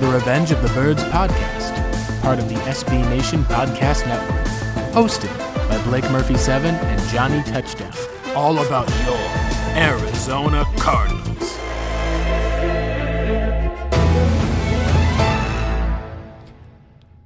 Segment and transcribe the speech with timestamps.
[0.00, 4.46] The Revenge of the Birds podcast, part of the SB Nation Podcast Network,
[4.92, 5.36] hosted
[5.68, 7.92] by Blake Murphy 7 and Johnny Touchdown.
[8.36, 9.18] All about your
[9.76, 11.56] Arizona Cardinals.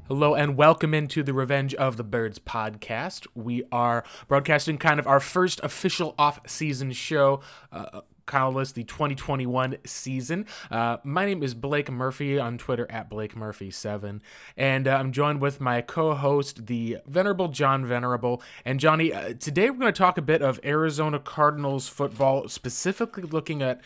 [0.09, 3.27] Hello and welcome into the Revenge of the Birds podcast.
[3.35, 7.41] We are broadcasting kind of our first official off-season show.
[7.71, 10.47] Uh, Kyle's the 2021 season.
[10.71, 14.21] Uh, my name is Blake Murphy on Twitter at Blake Murphy7,
[14.57, 18.43] and uh, I'm joined with my co-host, the Venerable John Venerable.
[18.65, 23.25] And Johnny, uh, today we're going to talk a bit of Arizona Cardinals football, specifically
[23.25, 23.81] looking at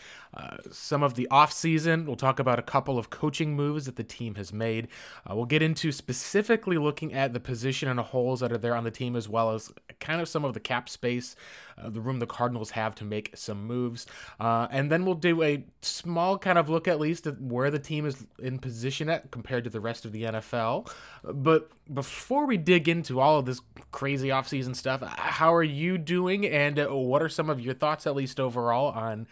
[0.71, 2.05] some of the offseason.
[2.05, 4.87] We'll talk about a couple of coaching moves that the team has made.
[5.29, 8.75] Uh, we'll get into specifically looking at the position and the holes that are there
[8.75, 11.35] on the team, as well as kind of some of the cap space,
[11.77, 14.05] uh, the room the Cardinals have to make some moves.
[14.39, 17.79] Uh, and then we'll do a small kind of look, at least, at where the
[17.79, 20.89] team is in position at compared to the rest of the NFL.
[21.23, 26.45] But before we dig into all of this crazy offseason stuff, how are you doing?
[26.45, 29.27] And uh, what are some of your thoughts, at least overall, on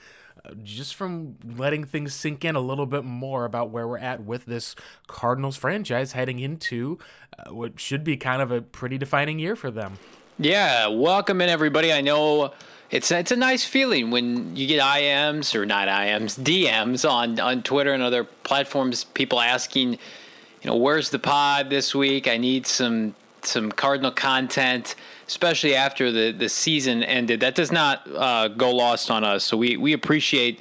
[0.63, 4.45] just from letting things sink in a little bit more about where we're at with
[4.45, 4.75] this
[5.07, 6.99] Cardinals franchise heading into
[7.38, 9.97] uh, what should be kind of a pretty defining year for them.
[10.38, 11.93] Yeah, welcome in everybody.
[11.93, 12.53] I know
[12.91, 17.63] it's it's a nice feeling when you get IMs or not IMs, DMs on on
[17.63, 19.05] Twitter and other platforms.
[19.05, 22.27] People asking, you know, where's the pod this week?
[22.27, 24.95] I need some some Cardinal content
[25.28, 27.40] especially after the, the season ended.
[27.40, 29.44] That does not uh, go lost on us.
[29.44, 30.59] So we, we appreciate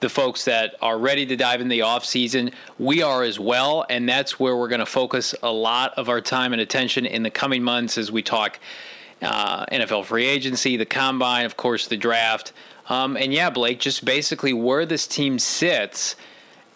[0.00, 2.50] the folks that are ready to dive in the off season.
[2.78, 6.20] We are as well, and that's where we're going to focus a lot of our
[6.20, 8.58] time and attention in the coming months as we talk
[9.22, 12.52] uh, NFL free agency, the combine, of course, the draft.
[12.88, 16.16] Um, and yeah, Blake, just basically where this team sits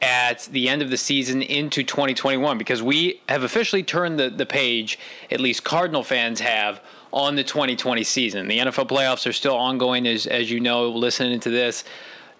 [0.02, 4.44] at the end of the season into 2021 because we have officially turned the, the
[4.44, 4.98] page,
[5.30, 6.80] at least Cardinal fans have,
[7.14, 8.48] on the 2020 season.
[8.48, 11.84] The NFL playoffs are still ongoing, as, as you know, listening to this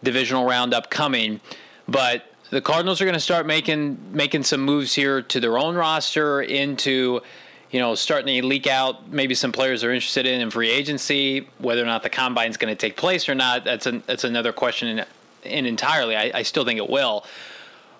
[0.02, 1.40] divisional round upcoming.
[1.88, 5.76] But the Cardinals are going to start making making some moves here to their own
[5.76, 7.22] roster into
[7.70, 11.48] you know, starting to leak out maybe some players are interested in in free agency.
[11.58, 14.22] Whether or not the combine is going to take place or not, that's an, that's
[14.22, 15.06] another question in,
[15.42, 16.14] in entirely.
[16.14, 17.24] I, I, still think it will.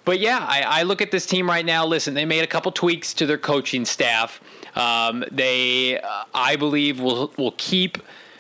[0.05, 1.87] But yeah, I, I, look at this team right now.
[1.87, 4.41] Listen, they made a couple tweaks to their coaching staff.
[4.77, 7.99] Um, they, uh, I believe, will will keep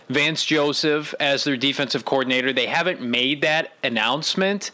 [0.08, 2.52] Vance Joseph as their defensive coordinator.
[2.52, 4.72] They haven't made that announcement,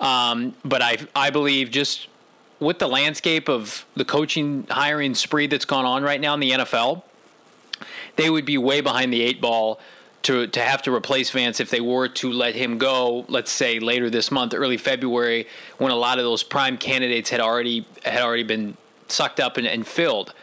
[0.00, 2.08] um, but I I believe just
[2.58, 6.50] with the landscape of the coaching hiring spree that's gone on right now in the
[6.52, 7.02] NFL,
[8.16, 9.80] they would be way behind the eight ball
[10.22, 13.24] to to have to replace Vance if they were to let him go.
[13.28, 15.46] Let's say later this month, early February,
[15.78, 18.76] when a lot of those prime candidates had already had already been
[19.08, 20.34] sucked up and, and filled.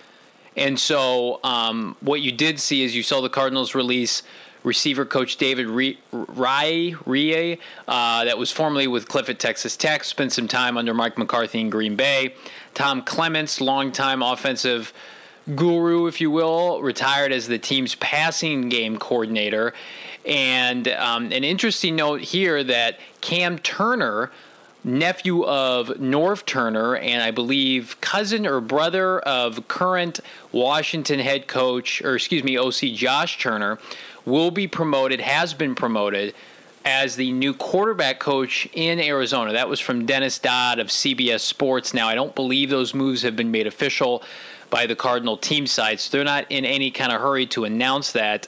[0.55, 4.23] And so, um, what you did see is you saw the Cardinals release
[4.63, 10.33] receiver coach David Raih, Raih uh, that was formerly with Cliff at Texas Tech, spent
[10.33, 12.33] some time under Mike McCarthy in Green Bay.
[12.73, 14.93] Tom Clements, longtime offensive
[15.55, 19.73] guru, if you will, retired as the team's passing game coordinator.
[20.25, 24.31] And um, an interesting note here that Cam Turner
[24.83, 30.19] nephew of Norv Turner and I believe cousin or brother of current
[30.51, 33.79] Washington head coach, or excuse me, OC Josh Turner,
[34.25, 36.33] will be promoted, has been promoted
[36.85, 39.51] as the new quarterback coach in Arizona.
[39.51, 41.93] That was from Dennis Dodd of CBS Sports.
[41.93, 44.23] Now, I don't believe those moves have been made official
[44.69, 46.09] by the Cardinal team sites.
[46.09, 48.47] They're not in any kind of hurry to announce that.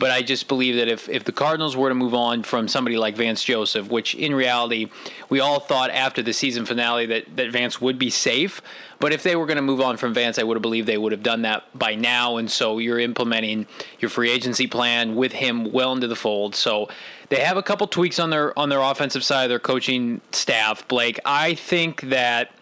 [0.00, 2.96] But I just believe that if, if the Cardinals were to move on from somebody
[2.96, 4.88] like Vance Joseph, which in reality
[5.28, 8.62] we all thought after the season finale that, that Vance would be safe,
[8.98, 10.96] but if they were going to move on from Vance, I would have believed they
[10.96, 12.38] would have done that by now.
[12.38, 13.66] And so you're implementing
[13.98, 16.54] your free agency plan with him well into the fold.
[16.54, 16.88] So
[17.28, 20.88] they have a couple tweaks on their on their offensive side of their coaching staff.
[20.88, 22.52] Blake, I think that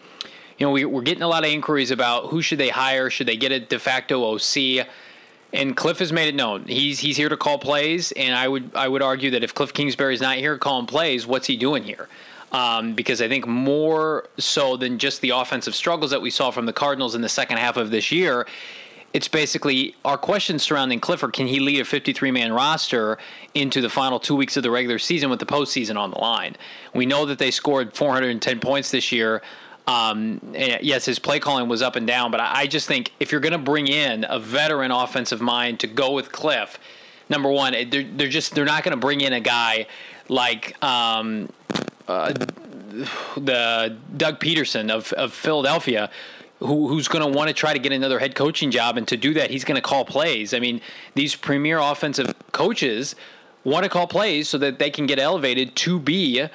[0.59, 3.27] you know we, we're getting a lot of inquiries about who should they hire, should
[3.27, 4.87] they get a de facto OC.
[5.51, 8.75] And Cliff has made it known he's he's here to call plays, and I would
[8.75, 12.07] I would argue that if Cliff Kingsbury's not here calling plays, what's he doing here?
[12.51, 16.65] Um, because I think more so than just the offensive struggles that we saw from
[16.65, 18.47] the Cardinals in the second half of this year,
[19.13, 21.33] it's basically our questions surrounding Clifford.
[21.33, 23.17] Can he lead a 53 man roster
[23.53, 26.55] into the final two weeks of the regular season with the postseason on the line?
[26.93, 29.41] We know that they scored 410 points this year.
[29.89, 33.41] Um, yes, his play calling was up and down, but I just think if you're
[33.41, 36.77] going to bring in a veteran offensive mind to go with Cliff,
[37.27, 39.87] number one, they're, they're just they're not going to bring in a guy
[40.27, 41.49] like um,
[42.07, 42.33] uh,
[43.35, 46.11] the Doug Pederson of, of Philadelphia,
[46.59, 49.17] who, who's going to want to try to get another head coaching job, and to
[49.17, 50.53] do that, he's going to call plays.
[50.53, 50.81] I mean,
[51.15, 53.15] these premier offensive coaches
[53.63, 56.47] want to call plays so that they can get elevated to be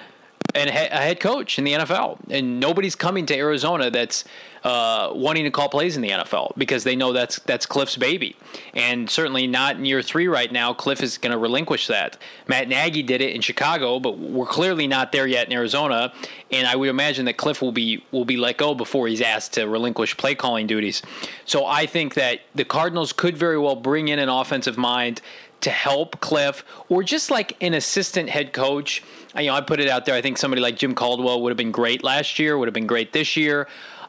[0.55, 2.19] and a head coach in the NFL.
[2.31, 4.25] And nobody's coming to Arizona that's
[4.63, 8.37] uh, wanting to call plays in the NFL because they know that's that's Cliff's baby.
[8.73, 10.73] And certainly not in year three right now.
[10.73, 12.17] Cliff is going to relinquish that.
[12.47, 16.13] Matt Nagy did it in Chicago, but we're clearly not there yet in Arizona.
[16.51, 19.55] And I would imagine that Cliff will be will be let go before he's asked
[19.55, 21.03] to relinquish play calling duties.
[21.45, 25.21] So I think that the Cardinals could very well bring in an offensive mind
[25.65, 29.03] to help Cliff or just like an assistant head coach.
[29.37, 30.15] You know, I put it out there.
[30.15, 32.87] I think somebody like Jim Caldwell would have been great last year, would have been
[32.87, 33.69] great this year.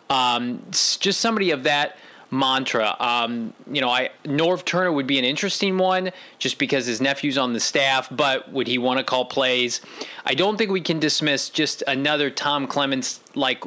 [0.10, 1.98] Um, just somebody of that
[2.32, 2.96] mantra.
[3.00, 7.38] Um, you know, I Norv Turner would be an interesting one just because his nephew's
[7.38, 9.82] on the staff, but would he want to call plays?
[10.26, 13.64] I don't think we can dismiss just another Tom Clements like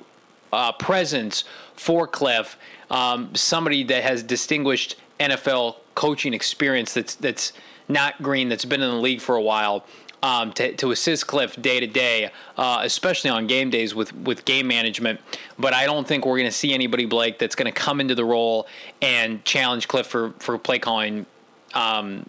[0.53, 1.45] uh, presence
[1.75, 2.59] for Cliff,
[2.91, 7.53] um, somebody that has distinguished NFL coaching experience that's that's
[7.89, 9.85] not Green, that's been in the league for a while,
[10.23, 14.45] um, to, to assist Cliff day to day, uh, especially on game days with, with
[14.45, 15.21] game management.
[15.59, 18.15] But I don't think we're going to see anybody, Blake, that's going to come into
[18.15, 18.67] the role
[19.01, 21.27] and challenge Cliff for, for play calling
[21.75, 22.29] um,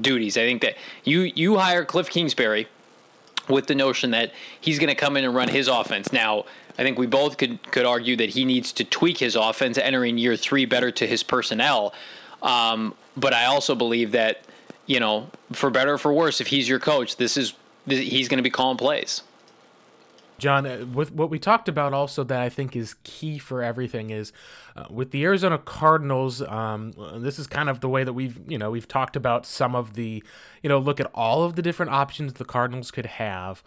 [0.00, 0.36] duties.
[0.36, 2.68] I think that you, you hire Cliff Kingsbury
[3.48, 6.12] with the notion that he's going to come in and run his offense.
[6.12, 6.44] Now,
[6.78, 10.18] I think we both could could argue that he needs to tweak his offense entering
[10.18, 11.94] year three better to his personnel.
[12.42, 14.42] Um, but I also believe that
[14.86, 17.54] you know, for better or for worse, if he's your coach, this is
[17.86, 19.22] he's going to be calling plays.
[20.38, 24.10] John, uh, with what we talked about also that I think is key for everything
[24.10, 24.32] is
[24.76, 26.42] uh, with the Arizona Cardinals.
[26.42, 29.74] Um, this is kind of the way that we've you know we've talked about some
[29.74, 30.22] of the
[30.62, 33.62] you know look at all of the different options the Cardinals could have.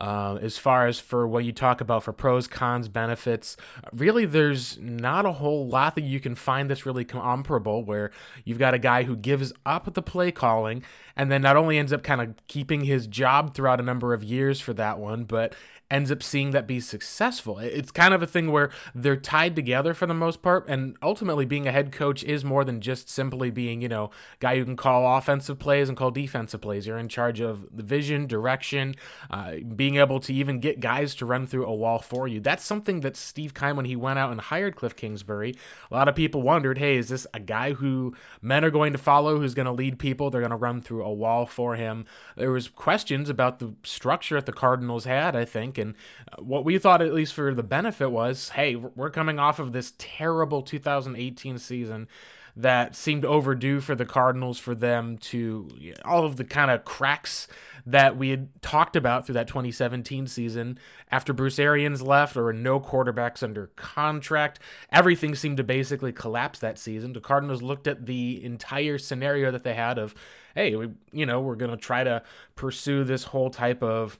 [0.00, 3.56] Uh, as far as for what you talk about for pros, cons, benefits,
[3.92, 8.10] really there's not a whole lot that you can find that's really comparable where
[8.44, 10.82] you've got a guy who gives up the play calling
[11.20, 14.24] and then not only ends up kind of keeping his job throughout a number of
[14.24, 15.54] years for that one, but
[15.90, 17.58] ends up seeing that be successful.
[17.58, 21.44] It's kind of a thing where they're tied together for the most part, and ultimately
[21.44, 24.76] being a head coach is more than just simply being, you know, guy who can
[24.76, 26.86] call offensive plays and call defensive plays.
[26.86, 28.94] You're in charge of the vision, direction,
[29.30, 32.38] uh, being able to even get guys to run through a wall for you.
[32.38, 35.56] That's something that Steve Keim, when he went out and hired Cliff Kingsbury,
[35.90, 38.98] a lot of people wondered, hey, is this a guy who men are going to
[38.98, 40.30] follow, who's going to lead people?
[40.30, 42.06] They're going to run through a wall for him.
[42.36, 45.94] There was questions about the structure that the Cardinals had, I think, and
[46.32, 49.72] uh, what we thought, at least for the benefit, was hey, we're coming off of
[49.72, 52.08] this terrible 2018 season
[52.56, 55.68] that seemed overdue for the Cardinals for them to
[56.04, 57.46] all of the kind of cracks
[57.86, 60.78] that we had talked about through that 2017 season
[61.10, 64.58] after Bruce Arians left or no quarterbacks under contract.
[64.92, 67.12] Everything seemed to basically collapse that season.
[67.12, 70.14] The Cardinals looked at the entire scenario that they had of,
[70.54, 72.22] hey, we, you know, we're going to try to
[72.54, 74.18] pursue this whole type of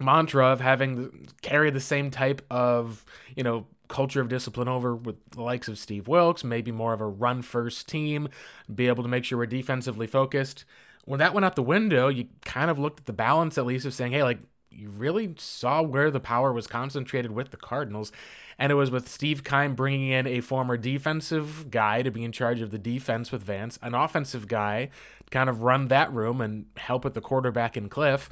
[0.00, 3.04] mantra of having carry the same type of
[3.36, 7.00] you know culture of discipline over with the likes of Steve Wilks, maybe more of
[7.00, 8.28] a run first team,
[8.72, 10.64] be able to make sure we're defensively focused.
[11.04, 13.84] When that went out the window, you kind of looked at the balance at least
[13.84, 14.38] of saying, hey, like
[14.70, 18.12] you really saw where the power was concentrated with the Cardinals.
[18.58, 22.32] And it was with Steve Keim bringing in a former defensive guy to be in
[22.32, 24.90] charge of the defense with Vance, an offensive guy
[25.24, 28.28] to kind of run that room and help with the quarterback and Cliff.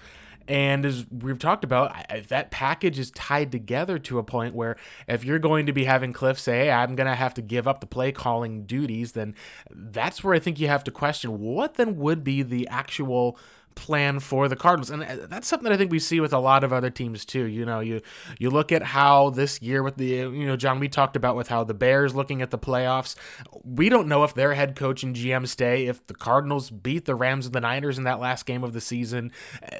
[0.48, 1.94] And as we've talked about,
[2.28, 4.76] that package is tied together to a point where
[5.06, 7.68] if you're going to be having Cliff say, hey, I'm going to have to give
[7.68, 9.34] up the play calling duties, then
[9.70, 13.38] that's where I think you have to question what then would be the actual
[13.78, 14.90] plan for the Cardinals.
[14.90, 17.24] And uh, that's something that I think we see with a lot of other teams
[17.24, 17.44] too.
[17.44, 18.00] You know, you
[18.38, 21.48] you look at how this year with the you know, John, we talked about with
[21.48, 23.14] how the Bears looking at the playoffs.
[23.64, 27.14] We don't know if their head coach and GM stay, if the Cardinals beat the
[27.14, 29.30] Rams and the Niners in that last game of the season.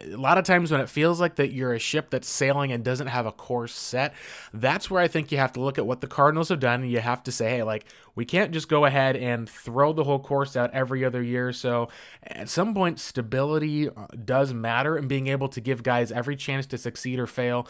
[0.03, 2.85] A lot of times when it feels like that you're a ship that's sailing and
[2.85, 4.15] doesn't have a course set,
[4.55, 6.91] that's where I think you have to look at what the Cardinals have done and
[6.91, 7.85] you have to say, hey, like
[8.19, 11.53] we can't just go ahead and throw the whole course out every other year.
[11.53, 11.89] So
[12.25, 16.67] at some point, stability uh, does matter and being able to give guys every chance
[16.67, 17.69] to succeed or fail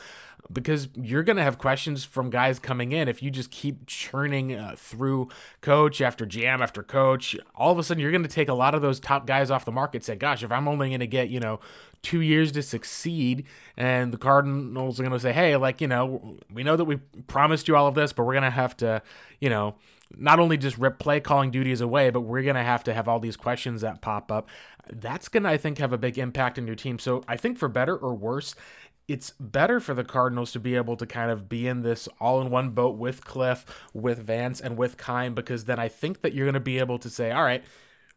[0.50, 4.54] because you're going to have questions from guys coming in if you just keep churning
[4.54, 5.28] uh, through
[5.60, 7.36] coach after jam after coach.
[7.54, 9.66] All of a sudden, you're going to take a lot of those top guys off
[9.66, 10.02] the market.
[10.02, 11.60] Say, gosh, if I'm only going to get, you know,
[12.02, 13.44] two years to succeed.
[13.76, 16.96] And the Cardinals are going to say, hey, like, you know, we know that we
[17.26, 19.02] promised you all of this, but we're going to have to,
[19.40, 19.74] you know,
[20.16, 23.08] not only just rip play calling duties away, but we're going to have to have
[23.08, 24.48] all these questions that pop up.
[24.90, 26.98] That's going to, I think, have a big impact on your team.
[26.98, 28.54] So I think for better or worse,
[29.06, 32.40] it's better for the Cardinals to be able to kind of be in this all
[32.40, 36.34] in one boat with Cliff, with Vance, and with Keim, because then I think that
[36.34, 37.64] you're going to be able to say, all right,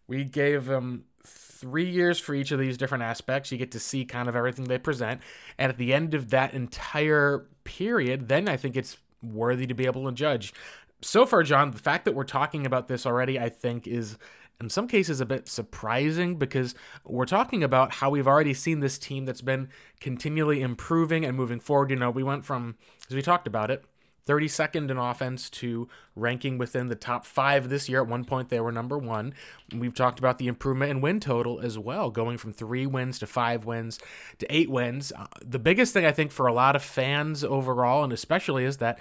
[0.08, 3.52] we gave them three years for each of these different aspects.
[3.52, 5.22] You get to see kind of everything they present.
[5.58, 9.86] And at the end of that entire period, then I think it's worthy to be
[9.86, 10.54] able to judge.
[11.02, 14.18] So far, John, the fact that we're talking about this already, I think, is
[14.60, 19.00] in some cases a bit surprising because we're talking about how we've already seen this
[19.00, 21.90] team that's been continually improving and moving forward.
[21.90, 22.76] You know, we went from,
[23.10, 23.84] as we talked about it,
[24.28, 28.02] 32nd in offense to ranking within the top five this year.
[28.02, 29.34] At one point, they were number one.
[29.74, 33.28] We've talked about the improvement in win total as well, going from three wins to
[33.28, 34.00] five wins
[34.40, 35.12] to eight wins.
[35.16, 38.78] Uh, the biggest thing I think for a lot of fans overall, and especially, is
[38.78, 39.00] that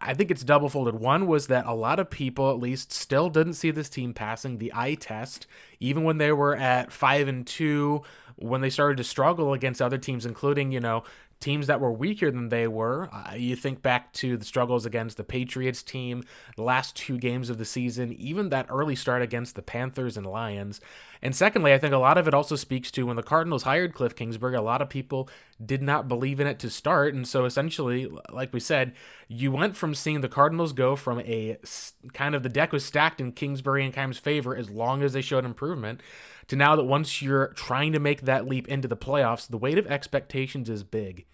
[0.00, 0.94] I think it's double folded.
[0.96, 4.58] One was that a lot of people, at least, still didn't see this team passing
[4.58, 5.46] the eye test,
[5.80, 8.02] even when they were at five and two
[8.40, 11.04] when they started to struggle against other teams, including, you know,
[11.40, 13.08] teams that were weaker than they were.
[13.12, 16.22] Uh, you think back to the struggles against the Patriots team,
[16.56, 20.26] the last two games of the season, even that early start against the Panthers and
[20.26, 20.80] Lions.
[21.22, 23.94] And secondly, I think a lot of it also speaks to when the Cardinals hired
[23.94, 25.28] Cliff Kingsbury, a lot of people
[25.64, 27.14] did not believe in it to start.
[27.14, 28.92] And so essentially, like we said,
[29.28, 31.58] you went from seeing the Cardinals go from a
[32.12, 35.22] kind of the deck was stacked in Kingsbury and Keim's favor as long as they
[35.22, 36.00] showed improvement
[36.50, 39.78] to now that once you're trying to make that leap into the playoffs, the weight
[39.78, 41.24] of expectations is big.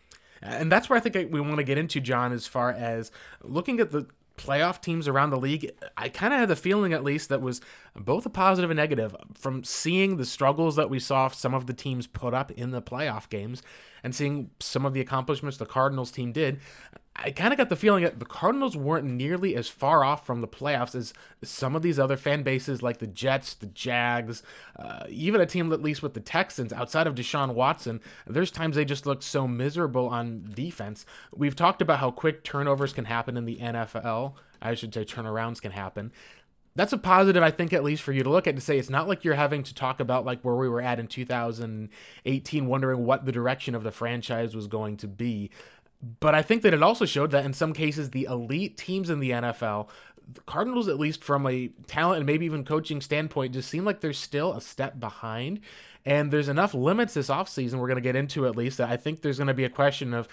[0.43, 3.11] And that's where I think we want to get into, John, as far as
[3.43, 5.73] looking at the playoff teams around the league.
[5.97, 7.63] I kind of had the feeling, at least, that was
[7.95, 11.73] both a positive and negative from seeing the struggles that we saw some of the
[11.73, 13.63] teams put up in the playoff games
[14.05, 16.61] and seeing some of the accomplishments the Cardinals team did.
[17.19, 20.43] I kind of got the feeling that the Cardinals weren't nearly as far off from
[20.43, 24.43] the playoffs as some of these other fan bases, like the Jets, the Jags,
[24.79, 26.73] uh, even a team at least with the Texans.
[26.73, 31.07] Outside of Deshaun Watson, there's times they just look so miserable on defense.
[31.35, 34.35] We've talked about how quick turnovers can happen in the NFL.
[34.61, 36.13] I should say turnarounds can happen.
[36.77, 38.91] That's a positive, I think, at least for you to look at to say it's
[38.91, 43.07] not like you're having to talk about like where we were at in 2018, wondering
[43.07, 45.51] what the direction of the franchise was going to be.
[46.21, 49.21] But I think that it also showed that in some cases, the elite teams in
[49.21, 49.89] the NFL,
[50.33, 54.01] the Cardinals, at least from a talent and maybe even coaching standpoint, just seem like
[54.01, 55.61] they're still a step behind.
[56.05, 58.97] And there's enough limits this offseason we're going to get into at least that I
[58.97, 60.29] think there's going to be a question of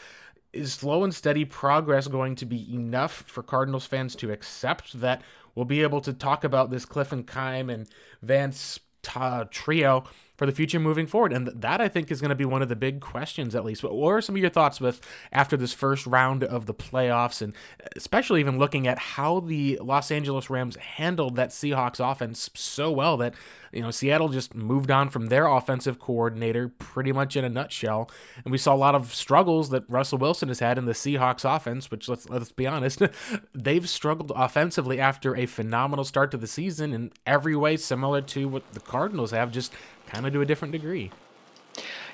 [0.51, 5.24] is slow and steady progress going to be enough for Cardinals fans to accept that
[5.55, 7.88] we'll be able to talk about this Cliff and Keim and
[8.22, 10.03] Vance t- trio
[10.35, 11.33] for the future moving forward.
[11.33, 13.83] And that I think is going to be one of the big questions, at least.
[13.83, 17.53] What are some of your thoughts with after this first round of the playoffs, and
[17.83, 22.91] uh, especially even looking at how the Los Angeles Rams handled that Seahawks offense so
[22.91, 23.35] well that
[23.71, 28.09] you know Seattle just moved on from their offensive coordinator pretty much in a nutshell,
[28.43, 31.43] and we saw a lot of struggles that Russell Wilson has had in the Seahawks
[31.43, 33.01] offense, which let's let's be honest,
[33.53, 38.47] they've struggled offensively after a phenomenal start to the season in every way similar to
[38.47, 39.73] what the Cardinals have, just
[40.13, 41.12] kind of to a different degree.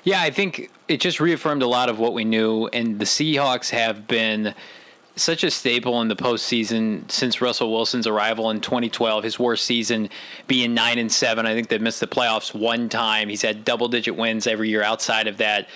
[0.02, 3.70] Yeah, I think it just reaffirmed a lot of what we knew, and the Seahawks
[3.70, 4.54] have been
[5.16, 9.22] such a staple in the postseason since Russell Wilson's arrival in 2012.
[9.22, 10.08] His worst season
[10.46, 11.44] being nine and seven.
[11.44, 13.28] I think they missed the playoffs one time.
[13.28, 14.82] He's had double digit wins every year.
[14.82, 15.68] Outside of that,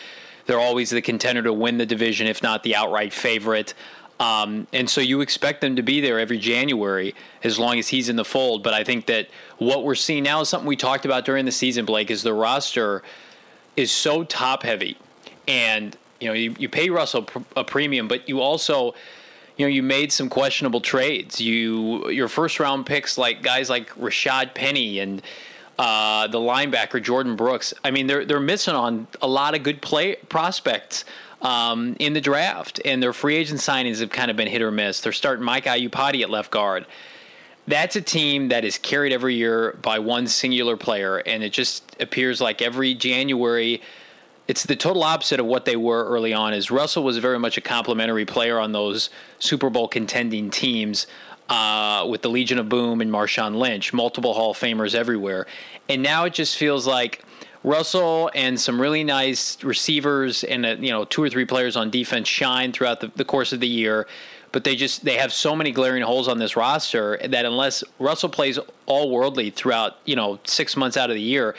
[0.46, 3.74] they're always the contender to win the division, if not the outright favorite.
[4.20, 8.08] Um, and so you expect them to be there every January as long as he's
[8.08, 8.62] in the fold.
[8.62, 9.28] But I think that
[9.58, 12.32] what we're seeing now is something we talked about during the season, Blake, is the
[12.32, 13.02] roster
[13.76, 14.96] is so top heavy.
[15.48, 18.94] And, you know, you, you pay Russell a premium, but you also,
[19.56, 21.40] you know, you made some questionable trades.
[21.40, 25.22] You Your first round picks, like guys like Rashad Penny and
[25.76, 27.74] uh, the linebacker Jordyn Brooks.
[27.84, 31.04] I mean, they're, they're missing on a lot of good play prospects
[31.44, 34.70] um, in the draft, and their free agent signings have kind of been hit or
[34.70, 35.00] miss.
[35.00, 36.86] They're starting Mike Iupati at left guard.
[37.68, 41.96] That's a team that is carried every year by one singular player, and it just
[42.00, 43.82] appears like every January,
[44.48, 46.54] it's the total opposite of what they were early on.
[46.54, 51.06] Is Russell was very much a complementary player on those Super Bowl contending teams.
[51.46, 55.46] Uh, with the Legion of Boom and Marshawn Lynch, multiple Hall of Famers everywhere.
[55.90, 57.22] And now it just feels like
[57.64, 61.90] Russell and some really nice receivers and uh, you know two or three players on
[61.90, 64.06] defense shine throughout the, the course of the year
[64.54, 68.28] but they just they have so many glaring holes on this roster that unless Russell
[68.28, 68.56] plays
[68.86, 71.56] all worldly throughout you know six months out of the year,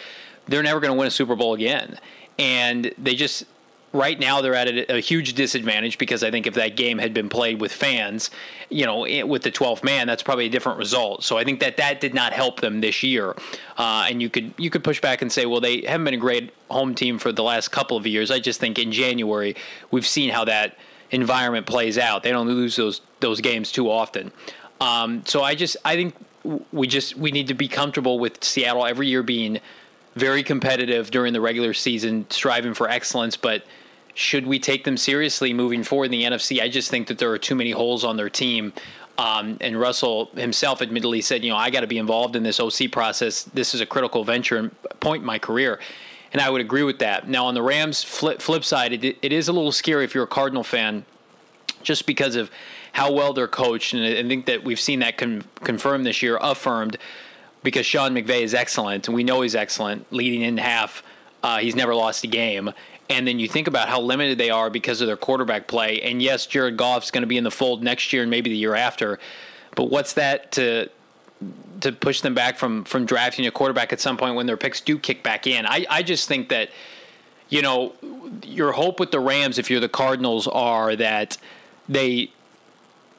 [0.48, 2.00] they're never going to win a Super Bowl again.
[2.40, 3.44] And they just
[3.96, 7.14] right now they're at a, a, huge disadvantage because I think if that game had
[7.14, 8.30] been played with fans,
[8.70, 11.24] you know, with the 12th man, that's probably a different result.
[11.24, 13.36] So I think that that did not help them this year.
[13.78, 16.18] Uh, and you could you could push back and say, well, they haven't been a
[16.18, 18.30] great home team for the last couple of years.
[18.30, 19.56] I just think in January
[19.92, 20.78] we've seen how that
[21.12, 22.24] environment plays out.
[22.24, 24.32] They don't lose those those games too often.
[24.82, 26.16] Um, so I just I think
[26.72, 29.60] we just we need to be comfortable with Seattle every year being
[30.16, 33.64] very competitive during the regular season, striving for excellence, but
[34.16, 36.62] should we take them seriously moving forward in the NFC?
[36.62, 38.74] I just think that there are too many holes on their team.
[39.18, 42.60] Um, and Russell himself admittedly said, you know, I got to be involved in this
[42.60, 43.44] OC process.
[43.44, 45.80] This is a critical venture and point in my career.
[46.32, 47.28] And I would agree with that.
[47.28, 50.24] Now, on the Rams flip, flip side, it, it is a little scary if you're
[50.24, 51.06] a Cardinal fan
[51.84, 52.50] just because of
[52.94, 53.94] how well they're coached.
[53.94, 56.98] And I think that we've seen that con- confirmed this year, affirmed,
[57.64, 59.08] because Sean McVay is excellent.
[59.08, 61.04] And we know he's excellent, leading in half.
[61.44, 62.72] Uh, he's never lost a game
[63.10, 66.02] and then you think about how limited they are because of their quarterback play.
[66.02, 68.58] And yes, Jared Goff's going to be in the fold next year and maybe the
[68.58, 69.20] year after.
[69.76, 70.90] But what's that to
[71.82, 74.82] to push them back from from drafting a quarterback at some point when their picks
[74.82, 75.66] do kick back in?
[75.66, 76.70] I I just think that
[77.50, 77.94] you know
[78.44, 81.38] your hope with the Rams if you're the Cardinals are that
[81.88, 82.32] they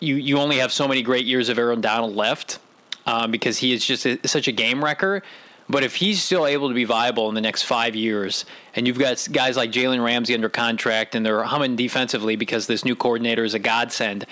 [0.01, 2.59] you you only have so many great years of Aaron Donald left
[3.07, 5.23] um, because he is just a, such a game wrecker
[5.69, 8.45] but if he's still able to be viable in the next five years,
[8.75, 12.85] and you've got guys like Jalen Ramsey under contract, and they're humming defensively because this
[12.85, 14.27] new coordinator is a godsend,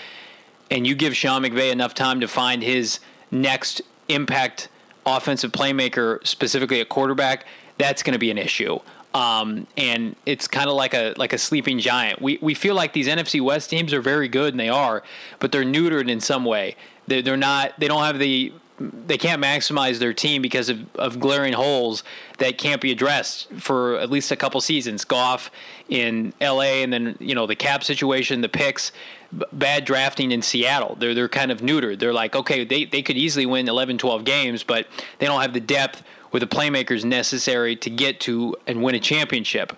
[0.71, 3.01] and you give Sean McVay enough time to find his
[3.31, 4.69] next impact
[5.07, 7.47] offensive playmaker, specifically a quarterback,
[7.79, 8.79] that's going to be an issue.
[9.13, 12.21] Um, and it's kind of like a like a sleeping giant.
[12.21, 15.05] We we feel like these NFC West teams are very good, and they are,
[15.39, 16.75] but they're neutered in some way.
[17.07, 17.79] They're, they're not.
[17.79, 22.03] They don't have the they can't maximize their team because of, of glaring holes
[22.39, 25.05] that can't be addressed for at least a couple seasons.
[25.05, 25.51] Goff
[25.89, 26.83] in L.A.
[26.83, 28.91] and then you know the cap situation, the picks,
[29.37, 30.97] b- bad drafting in Seattle.
[30.97, 32.01] They're they're kind of neutered.
[32.01, 35.53] They're like okay, they they could easily win 11, 12 games, but they don't have
[35.53, 39.77] the depth with the playmakers necessary to get to and win a championship.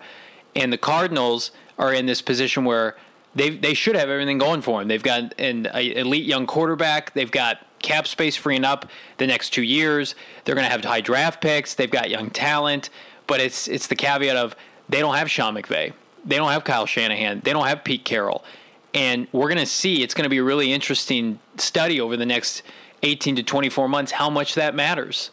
[0.55, 2.97] And the Cardinals are in this position where
[3.35, 4.89] they they should have everything going for them.
[4.89, 7.13] They've got an elite young quarterback.
[7.13, 10.15] They've got cap space freeing up the next two years.
[10.45, 11.75] They're going to have high draft picks.
[11.75, 12.91] They've got young talent,
[13.27, 14.57] but it's it's the caveat of
[14.89, 15.93] they don't have Sean McVay.
[16.25, 17.41] They don't have Kyle Shanahan.
[17.45, 18.45] They don't have Pete Carroll.
[18.93, 22.27] And we're going to see, it's going to be a really interesting study over the
[22.27, 22.63] next
[23.03, 25.31] 18 to 24 months how much that matters.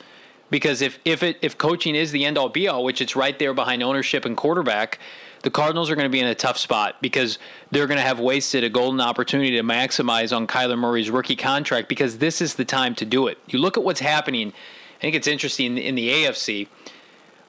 [0.49, 3.37] Because if, if, it, if coaching is the end all be all, which it's right
[3.39, 4.99] there behind ownership and quarterback,
[5.43, 7.37] the Cardinals are going to be in a tough spot because
[7.69, 11.87] they're going to have wasted a golden opportunity to maximize on Kyler Murray's rookie contract
[11.89, 13.37] because this is the time to do it.
[13.47, 14.53] You look at what's happening.
[14.97, 16.67] I think it's interesting in the AFC.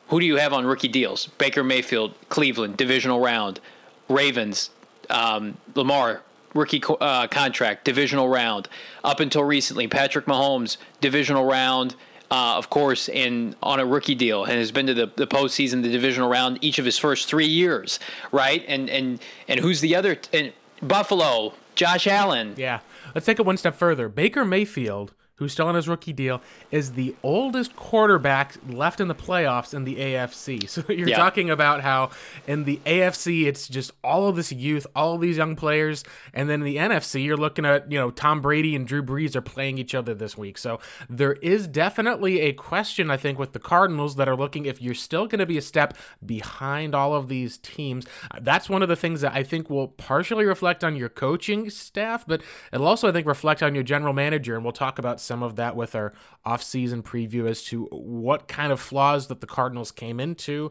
[0.08, 1.28] Who do you have on rookie deals?
[1.38, 3.60] Baker Mayfield, Cleveland, divisional round.
[4.08, 4.70] Ravens,
[5.08, 8.68] um, Lamar, rookie uh, contract, divisional round.
[9.02, 11.94] Up until recently, Patrick Mahomes, divisional round
[12.34, 15.82] uh, of course, in on a rookie deal and has been to the, the postseason,
[15.82, 18.00] the divisional round each of his first three years,
[18.32, 18.64] right?
[18.66, 20.18] And and and who's the other?
[20.32, 22.54] And Buffalo, Josh Allen.
[22.56, 22.80] Yeah,
[23.14, 24.08] let's take it one step further.
[24.08, 29.14] Baker Mayfield who's still on his rookie deal, is the oldest quarterback left in the
[29.14, 30.68] playoffs in the AFC.
[30.74, 31.16] So you're yeah.
[31.16, 32.10] talking about how
[32.48, 36.50] in the AFC it's just all of this youth, all of these young players, and
[36.50, 39.40] then in the NFC you're looking at you know Tom Brady and Drew Brees are
[39.40, 40.58] playing each other this week.
[40.58, 44.82] So there is definitely a question I think with the Cardinals that are looking if
[44.82, 48.06] you're still going to be a step behind all of these teams.
[48.40, 52.24] That's one of the things that I think will partially reflect on your coaching staff,
[52.26, 52.42] but
[52.72, 55.56] it'll also I think reflect on your general manager, and we'll talk about some of
[55.56, 56.12] that with our
[56.44, 60.70] off-season preview as to what kind of flaws that the Cardinals came into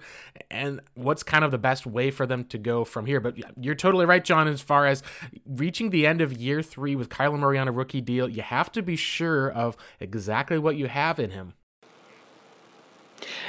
[0.49, 3.19] and what's kind of the best way for them to go from here.
[3.19, 5.03] But you're totally right, John, as far as
[5.45, 8.71] reaching the end of year three with Kyler Murray on a rookie deal, you have
[8.73, 11.53] to be sure of exactly what you have in him.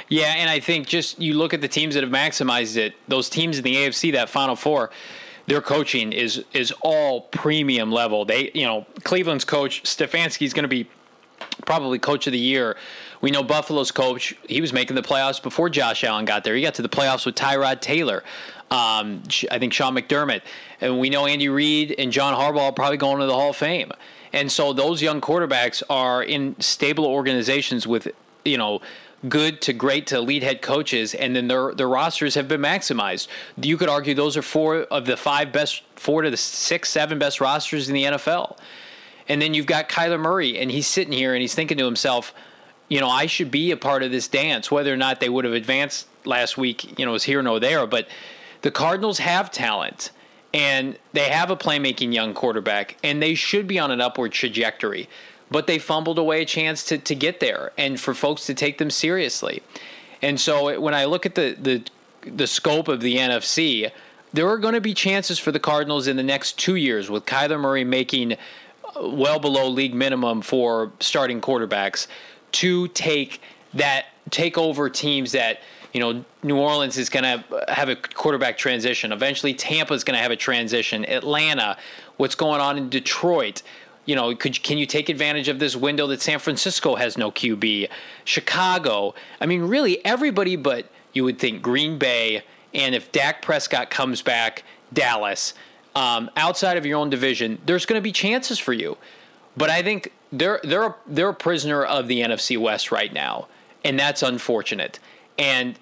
[0.07, 3.29] Yeah, and I think just you look at the teams that have maximized it, those
[3.29, 4.91] teams in the AFC, that Final Four,
[5.47, 8.25] their coaching is is all premium level.
[8.25, 10.89] They, you know, Cleveland's coach Stefanski is going to be
[11.65, 12.77] probably coach of the year.
[13.21, 16.55] We know Buffalo's coach; he was making the playoffs before Josh Allen got there.
[16.55, 18.23] He got to the playoffs with Tyrod Taylor.
[18.71, 19.21] Um,
[19.51, 20.41] I think Sean McDermott,
[20.81, 23.55] and we know Andy Reid and John Harbaugh are probably going to the Hall of
[23.55, 23.91] Fame.
[24.33, 28.09] And so those young quarterbacks are in stable organizations with,
[28.43, 28.81] you know,
[29.29, 33.27] good to great to elite head coaches, and then their their rosters have been maximized.
[33.61, 37.19] You could argue those are four of the five best, four to the six, seven
[37.19, 38.57] best rosters in the NFL.
[39.27, 42.33] And then you've got Kyler Murray, and he's sitting here and he's thinking to himself,
[42.87, 44.69] you know, I should be a part of this dance.
[44.69, 47.87] Whether or not they would have advanced last week, you know, is here nor there.
[47.87, 48.07] But
[48.61, 50.11] the Cardinals have talent
[50.53, 55.09] and they have a playmaking young quarterback and they should be on an upward trajectory.
[55.49, 58.77] But they fumbled away a chance to, to get there and for folks to take
[58.77, 59.63] them seriously.
[60.21, 61.83] And so when I look at the, the
[62.25, 63.91] the scope of the NFC,
[64.33, 67.25] there are going to be chances for the Cardinals in the next two years with
[67.25, 68.35] Kyler Murray making
[68.99, 72.07] well below league minimum for starting quarterbacks
[72.53, 73.41] to take
[73.73, 75.59] that take over teams that
[75.93, 79.11] you know New Orleans is going to have a quarterback transition.
[79.11, 81.05] Eventually, Tampa is going to have a transition.
[81.05, 81.77] Atlanta,
[82.17, 83.61] what's going on in Detroit?
[84.05, 87.31] You know, could can you take advantage of this window that San Francisco has no
[87.31, 87.89] QB?
[88.23, 89.15] Chicago.
[89.41, 94.21] I mean, really everybody but you would think Green Bay, and if Dak Prescott comes
[94.21, 95.53] back, Dallas.
[95.95, 98.97] Um, outside of your own division, there's going to be chances for you.
[99.55, 103.47] But I think they're they're a, they're a prisoner of the NFC West right now,
[103.83, 104.99] and that's unfortunate.
[105.37, 105.79] And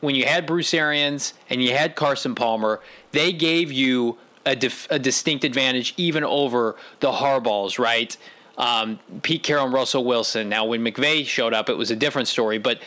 [0.00, 2.80] when you had Bruce Arians and you had Carson Palmer,
[3.12, 8.16] they gave you a, dif- a distinct advantage even over the Harbaughs, right?
[8.58, 10.48] Um, Pete Carroll and Russell Wilson.
[10.48, 12.80] Now, when McVay showed up, it was a different story, but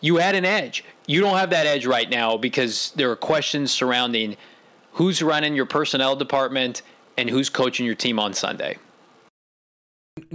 [0.00, 0.84] you had an edge.
[1.06, 4.36] You don't have that edge right now because there are questions surrounding
[4.92, 6.82] who's running your personnel department
[7.16, 8.78] and who's coaching your team on Sunday.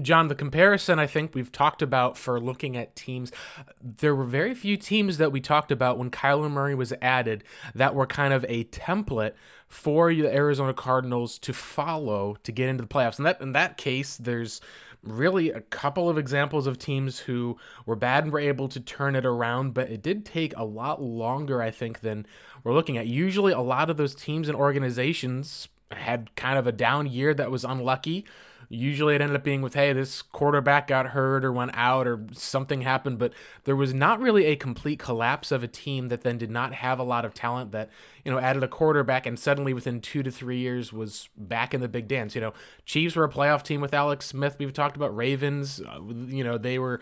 [0.02, 3.32] John, the comparison I think we've talked about for looking at teams,
[3.80, 7.44] there were very few teams that we talked about when Kyler Murray was added
[7.76, 9.34] that were kind of a template
[9.68, 13.18] for the Arizona Cardinals to follow to get into the playoffs.
[13.18, 14.62] And that in that case, there's
[15.04, 19.16] really a couple of examples of teams who were bad and were able to turn
[19.16, 22.26] it around, but it did take a lot longer, I think, than
[22.68, 23.08] we're looking at.
[23.08, 27.50] Usually, a lot of those teams and organizations had kind of a down year that
[27.50, 28.26] was unlucky
[28.70, 32.26] Usually it ended up being with, hey, this quarterback got hurt or went out or
[32.34, 33.32] something happened, but
[33.64, 37.00] there was not really a complete collapse of a team that then did not have
[37.00, 37.90] a lot of talent that,
[38.26, 41.80] you know, added a quarterback and suddenly within two to three years was back in
[41.80, 42.36] the big dance.
[42.36, 42.54] You know,
[42.86, 44.58] Chiefs were a playoff team with Alex Smith.
[44.60, 45.80] We've talked about Ravens.
[45.80, 47.00] Uh, you know, they were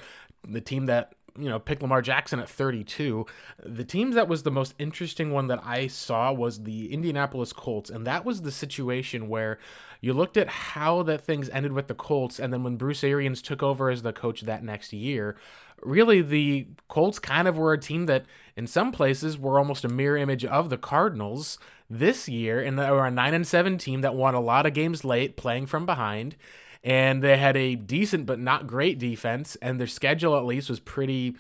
[0.47, 3.26] the team that you know, pick Lamar Jackson at 32.
[3.63, 7.89] The team that was the most interesting one that I saw was the Indianapolis Colts.
[7.89, 9.60] And that was the situation where
[10.00, 12.39] you looked at how that things ended with the Colts.
[12.39, 15.36] And then when Bruce Arians took over as the coach that next year,
[15.82, 19.89] really the Colts kind of were a team that in some places were almost a
[19.89, 21.58] mirror image of the Cardinals
[21.89, 22.62] this year.
[22.62, 25.36] And they were a 9 and 7 team that won a lot of games late,
[25.36, 26.38] playing from behind
[26.86, 30.80] and they had a decent but not great defense, and their schedule at least was
[30.80, 31.36] pretty,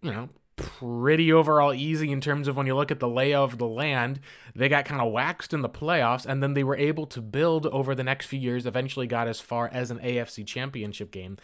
[0.00, 3.58] you know, pretty overall easy in terms of when you look at the layout of
[3.58, 4.20] the land.
[4.54, 7.66] They got kind of waxed in the playoffs, and then they were able to build
[7.66, 11.36] over the next few years, eventually got as far as an AFC championship game.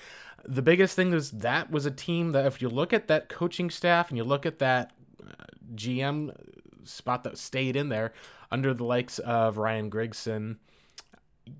[0.46, 3.68] The biggest thing is that was a team that, if you look at that coaching
[3.68, 6.34] staff and you look at that uh, GM
[6.84, 8.14] spot that stayed in there
[8.50, 10.56] under the likes of Ryan Grigson,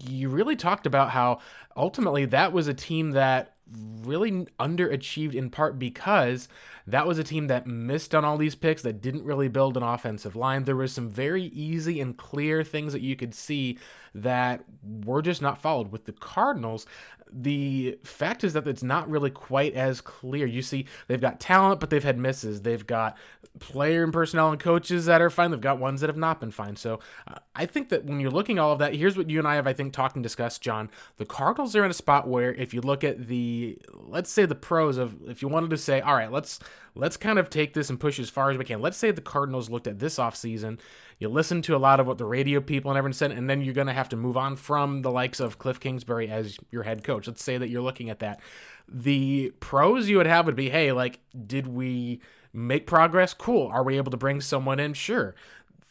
[0.00, 1.38] you really talked about how
[1.76, 3.54] ultimately that was a team that
[4.02, 6.48] really underachieved in part because
[6.86, 9.82] that was a team that missed on all these picks that didn't really build an
[9.82, 10.64] offensive line.
[10.64, 13.78] There was some very easy and clear things that you could see
[14.14, 15.90] that were just not followed.
[15.92, 16.86] With the Cardinals,
[17.32, 20.46] the fact is that it's not really quite as clear.
[20.46, 22.62] You see, they've got talent, but they've had misses.
[22.62, 23.16] They've got
[23.58, 25.50] player and personnel and coaches that are fine.
[25.50, 26.76] They've got ones that have not been fine.
[26.76, 29.48] So uh, I think that when you're looking all of that, here's what you and
[29.48, 30.90] I have, I think, talked and discussed, John.
[31.16, 34.54] The Cardinals are in a spot where if you look at the, let's say the
[34.54, 36.60] pros of, if you wanted to say, all right, let's
[36.94, 38.80] let's kind of take this and push as far as we can.
[38.80, 40.78] Let's say the Cardinals looked at this offseason.
[41.18, 43.62] You listen to a lot of what the radio people and everyone said, and then
[43.62, 46.82] you're going to have to move on from the likes of Cliff Kingsbury as your
[46.82, 47.26] head coach.
[47.26, 48.40] Let's say that you're looking at that.
[48.88, 52.20] The pros you would have would be hey, like, did we
[52.52, 53.34] make progress?
[53.34, 53.68] Cool.
[53.68, 54.94] Are we able to bring someone in?
[54.94, 55.34] Sure.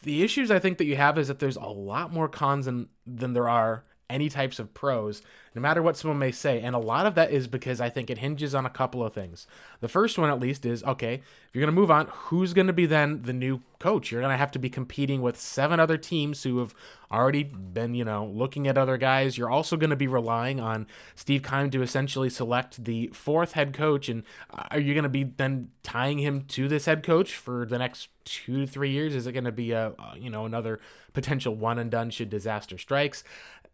[0.02, 2.88] The issues I think that you have is that there's a lot more cons than,
[3.06, 5.22] than there are any types of pros,
[5.54, 6.60] no matter what someone may say.
[6.60, 9.12] And a lot of that is because I think it hinges on a couple of
[9.12, 9.46] things.
[9.80, 12.66] The first one, at least, is okay, if you're going to move on, who's going
[12.68, 14.12] to be then the new coach?
[14.12, 16.74] You're going to have to be competing with seven other teams who have
[17.10, 19.36] already been, you know, looking at other guys.
[19.36, 23.74] You're also going to be relying on Steve Keim to essentially select the fourth head
[23.74, 24.08] coach.
[24.08, 24.22] And
[24.70, 28.08] are you going to be then tying him to this head coach for the next
[28.24, 29.14] two to three years?
[29.14, 30.80] Is it going to be a, uh, you know, another
[31.12, 33.24] potential one and done should disaster strikes?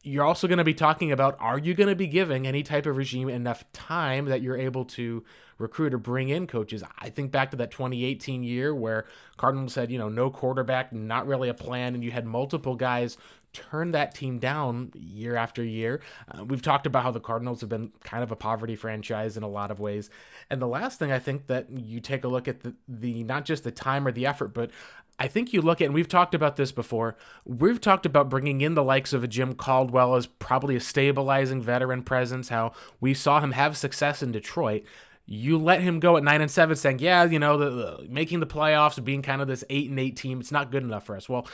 [0.03, 2.87] You're also going to be talking about are you going to be giving any type
[2.87, 5.25] of regime enough time that you're able to
[5.59, 6.85] recruit or bring in coaches?
[6.99, 9.07] I think back to that 2018 year where
[9.37, 13.17] Cardinals said, you know, no quarterback, not really a plan, and you had multiple guys
[13.53, 16.01] turn that team down year after year.
[16.31, 19.43] Uh, we've talked about how the Cardinals have been kind of a poverty franchise in
[19.43, 20.11] a lot of ways.
[20.51, 23.45] And the last thing I think that you take a look at the, the not
[23.45, 24.71] just the time or the effort, but
[25.18, 28.61] I think you look at, and we've talked about this before, we've talked about bringing
[28.61, 33.14] in the likes of a Jim Caldwell as probably a stabilizing veteran presence, how we
[33.14, 34.85] saw him have success in Detroit.
[35.26, 38.40] You let him go at nine and seven, saying, "Yeah, you know, the, the, making
[38.40, 41.16] the playoffs, being kind of this eight and eight team, it's not good enough for
[41.16, 41.46] us." Well,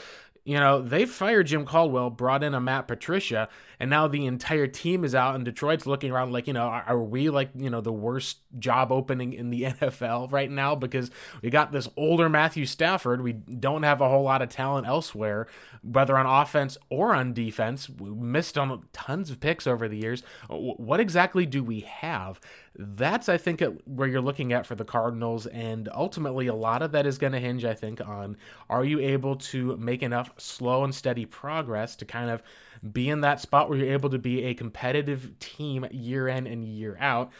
[0.44, 3.48] you know, they fired Jim Caldwell, brought in a Matt Patricia,
[3.80, 6.84] and now the entire team is out, and Detroit's looking around like, you know, are,
[6.86, 11.10] are, we like, you know, the worst job opening in the NFL right now because
[11.40, 13.22] we got this older Matthew Stafford.
[13.22, 15.46] We don't have a whole lot of talent elsewhere,
[15.82, 17.88] whether on offense or on defense.
[17.88, 20.22] We missed on tons of picks over the years.
[20.50, 22.38] What exactly do we have?
[22.76, 25.46] That's, I think, where you're looking at for the Cardinals.
[25.46, 28.36] And ultimately, a lot of that is going to hinge, I think, on
[28.68, 32.42] are you able to make enough slow and steady progress to kind of
[32.92, 36.64] be in that spot where you're able to be a competitive team year in and
[36.64, 37.32] year out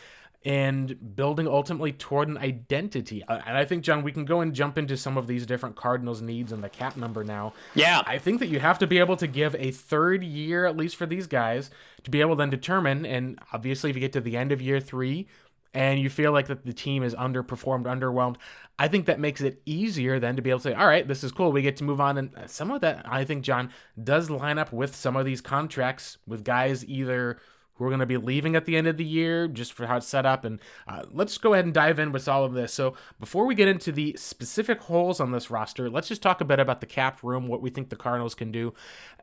[0.45, 3.25] and building ultimately toward an identity.
[3.25, 5.75] Uh, and I think, John, we can go and jump into some of these different
[5.75, 7.55] Cardinals needs and the cap number now.
[7.75, 8.03] Yeah.
[8.07, 10.97] I think that you have to be able to give a third year, at least
[10.97, 11.71] for these guys,
[12.03, 13.07] to be able to then determine.
[13.07, 15.29] And obviously, if you get to the end of year three,
[15.77, 18.37] and you feel like that the team is underperformed, underwhelmed,
[18.79, 21.25] I think that makes it easier then to be able to say, all right, this
[21.25, 21.51] is cool.
[21.51, 22.17] We get to move on.
[22.17, 23.71] And some of that, I think, John,
[24.03, 27.39] does line up with some of these contracts with guys either
[27.75, 29.97] who are going to be leaving at the end of the year, just for how
[29.97, 30.45] it's set up.
[30.45, 32.73] And uh, let's go ahead and dive in with all of this.
[32.73, 36.45] So, before we get into the specific holes on this roster, let's just talk a
[36.45, 38.75] bit about the cap room, what we think the Cardinals can do.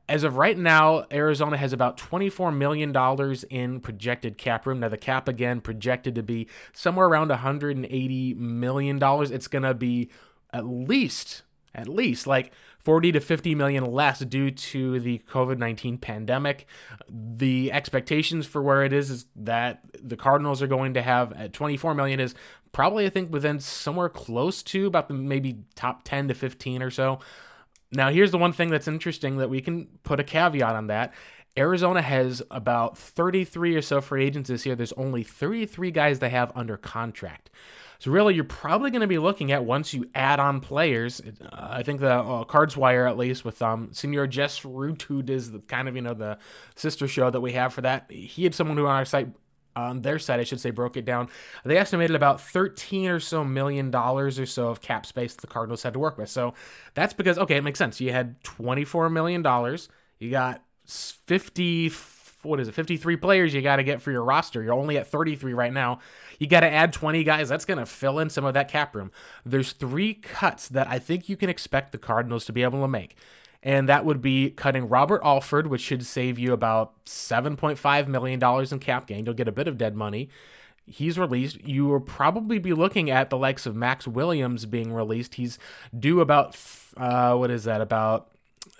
[0.09, 2.93] As of right now, Arizona has about $24 million
[3.49, 4.81] in projected cap room.
[4.81, 8.99] Now, the cap, again, projected to be somewhere around $180 million.
[9.01, 10.09] It's going to be
[10.51, 12.51] at least, at least like
[12.83, 16.65] 40 to 50 million less due to the COVID 19 pandemic.
[17.09, 21.53] The expectations for where it is is that the Cardinals are going to have at
[21.53, 22.35] 24 million is
[22.71, 26.89] probably, I think, within somewhere close to about the maybe top 10 to 15 or
[26.89, 27.19] so.
[27.91, 31.13] Now, here's the one thing that's interesting that we can put a caveat on that.
[31.57, 34.75] Arizona has about 33 or so free agents this year.
[34.75, 37.49] There's only 33 guys they have under contract.
[38.01, 41.21] So really, you're probably going to be looking at once you add on players.
[41.21, 45.21] Uh, I think the uh, Cards Wire, at least with um, Senor Jess Root, who
[45.21, 46.39] does the kind of you know the
[46.75, 48.11] sister show that we have for that.
[48.11, 49.27] He had someone who on our site
[49.75, 51.29] on their side, I should say, broke it down.
[51.63, 55.83] They estimated about 13 or so million dollars or so of cap space the Cardinals
[55.83, 56.29] had to work with.
[56.29, 56.55] So
[56.95, 58.01] that's because, okay, it makes sense.
[58.01, 59.89] You had 24 million dollars.
[60.17, 61.89] You got 50
[62.43, 64.63] what is it 53 players you got to get for your roster.
[64.63, 65.99] You're only at 33 right now.
[66.39, 67.49] You got to add 20 guys.
[67.49, 69.11] That's going to fill in some of that cap room.
[69.45, 72.87] There's three cuts that i think you can expect the cardinals to be able to
[72.87, 73.15] make
[73.63, 78.71] and that would be cutting robert alford which should save you about 7.5 million dollars
[78.71, 79.25] in cap gain.
[79.25, 80.29] You'll get a bit of dead money.
[80.85, 85.35] He's released, you will probably be looking at the likes of Maxx Williams being released.
[85.35, 85.59] He's
[85.97, 86.57] due about
[86.97, 87.81] uh, what is that?
[87.81, 88.31] About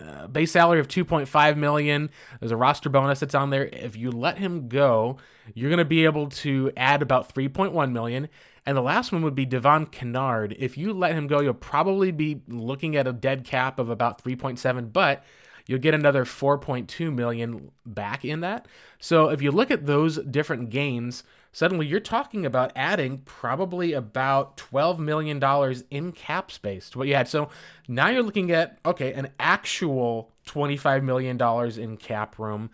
[0.02, 2.10] uh, base salary of 2.5 million.
[2.40, 3.66] There's a roster bonus that's on there.
[3.66, 5.18] If you let him go,
[5.54, 8.30] you're going to be able to add about 3.1 million.
[8.66, 10.56] And the last one would be Devon Kennard.
[10.60, 14.24] If you let him go, you'll probably be looking at a dead cap of about
[14.24, 15.24] 3.7, but
[15.66, 18.68] you'll get another 4.2 million back in that.
[19.00, 24.58] So if you look at those different gains, suddenly you're talking about adding probably about
[24.58, 25.42] $12 million
[25.90, 27.28] in cap space to what you had.
[27.28, 27.50] So
[27.88, 31.40] now you're looking at, okay, an actual $25 million
[31.80, 32.72] in cap room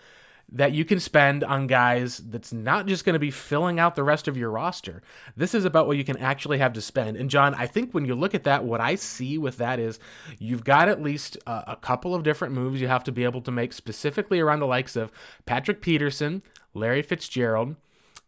[0.49, 4.03] that you can spend on guys that's not just going to be filling out the
[4.03, 5.01] rest of your roster.
[5.35, 7.17] This is about what you can actually have to spend.
[7.17, 9.99] And John, I think when you look at that, what I see with that is
[10.39, 13.41] you've got at least a, a couple of different moves you have to be able
[13.41, 15.11] to make specifically around the likes of
[15.45, 16.41] Patrick Peterson,
[16.73, 17.75] Larry Fitzgerald,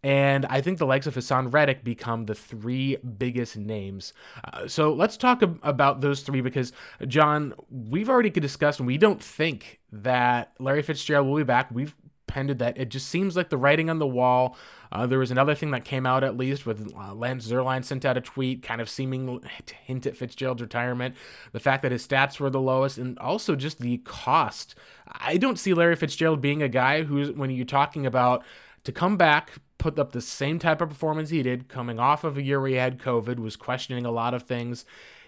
[0.04, 4.14] and I think the likes of Haason Reddick become the three biggest names.
[4.44, 6.72] Uh, so let's talk ab- about those three because,
[7.08, 11.70] John, we've already discussed, and we don't think that Larry Fitzgerald will be back.
[11.72, 11.96] We've
[12.28, 12.78] pended that.
[12.78, 14.56] It just seems like the writing on the wall.
[14.92, 18.06] Uh, there was another thing that came out at least with uh, Lance Zierlein sent
[18.06, 21.16] out a tweet kind of seeming to hint at Fitzgerald's retirement.
[21.52, 24.76] The fact that his stats were the lowest and also just the cost.
[25.08, 28.44] I don't see Larry Fitzgerald being a guy who's, when you're talking about
[28.84, 32.38] to come back, put up the same type of performance he did coming off of
[32.38, 34.86] a year where he had COVID, was questioning a lot of things,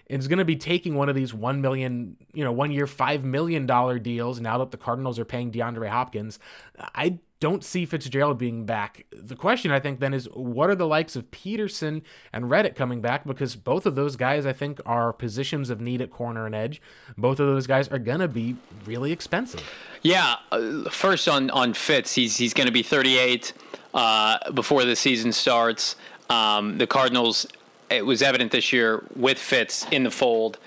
[0.08, 2.86] and is going to be taking one of these one million, you know, one year,
[2.86, 6.38] five million dollar deals now that the Cardinals are paying DeAndre Hopkins.
[6.78, 9.04] I don't see Fitzgerald being back.
[9.10, 12.02] The question I think then is what are the likes of Peterson
[12.32, 13.26] and Reddick coming back?
[13.26, 16.80] Because both of those guys I think are positions of need at corner and edge.
[17.18, 18.54] Both of those guys are gonna be
[18.86, 19.68] really expensive.
[20.02, 23.52] Yeah, uh, first on on Fitz, he's he's gonna be 38
[23.92, 25.96] uh, before the season starts.
[26.30, 27.44] Um, the Cardinals,
[27.90, 30.58] it was evident this year with Fitz in the fold,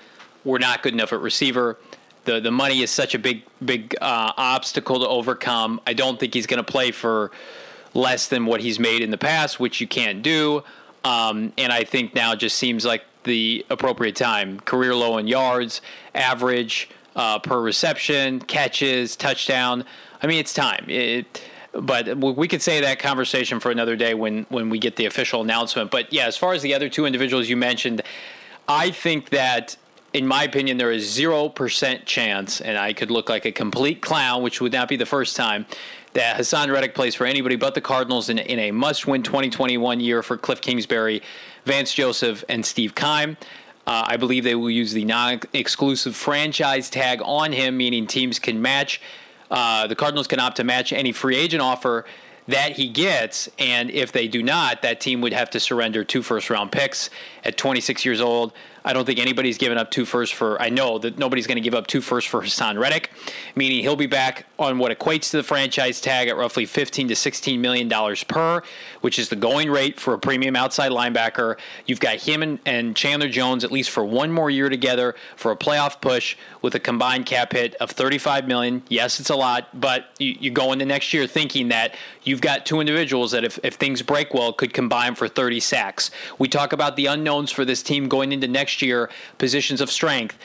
[0.44, 1.78] we're not good enough at receiver.
[2.26, 5.80] The the money is such a big big uh, obstacle to overcome.
[5.86, 7.30] I don't think he's going to play for
[7.94, 10.62] less than what he's made in the past, which you can't do.
[11.04, 14.60] Um, and I think now just seems like the appropriate time.
[14.60, 15.80] Career low in yards,
[16.14, 19.84] average uh, per reception, catches, touchdown.
[20.22, 20.84] I mean, it's time.
[20.88, 25.06] It, but we could say that conversation for another day when when we get the
[25.06, 25.90] official announcement.
[25.90, 28.02] But yeah, as far as the other two individuals you mentioned,
[28.68, 29.76] I think that
[30.16, 34.42] in my opinion, there is 0% chance, and I could look like a complete clown,
[34.42, 35.66] which would not be the first time,
[36.14, 40.00] that Haason Reddick plays for anybody but the Cardinals in, in a must win 2021
[40.00, 41.20] year for Cliff Kingsbury,
[41.66, 43.36] Vance Joseph, and Steve Keim.
[43.86, 48.38] Uh, I believe they will use the non exclusive franchise tag on him, meaning teams
[48.38, 49.02] can match.
[49.50, 52.06] Uh, the Cardinals can opt to match any free agent offer
[52.48, 53.48] that he gets.
[53.58, 57.10] And if they do not, that team would have to surrender two first round picks
[57.44, 58.52] at 26 years old.
[58.86, 60.62] I don't think anybody's given up two firsts for.
[60.62, 63.10] I know that nobody's going to give up two firsts for Haason Reddick,
[63.56, 67.16] meaning he'll be back on what equates to the franchise tag at roughly 15 to
[67.16, 68.62] 16 million dollars per,
[69.00, 71.58] which is the going rate for a premium outside linebacker.
[71.86, 75.50] You've got him and, and Chandler Jones at least for one more year together for
[75.50, 78.84] a playoff push with a combined cap hit of 35 million.
[78.88, 82.64] Yes, it's a lot, but you, you go into next year thinking that you've got
[82.64, 86.12] two individuals that if, if things break well could combine for 30 sacks.
[86.38, 90.38] We talk about the unknowns for this team going into next year, positions of strength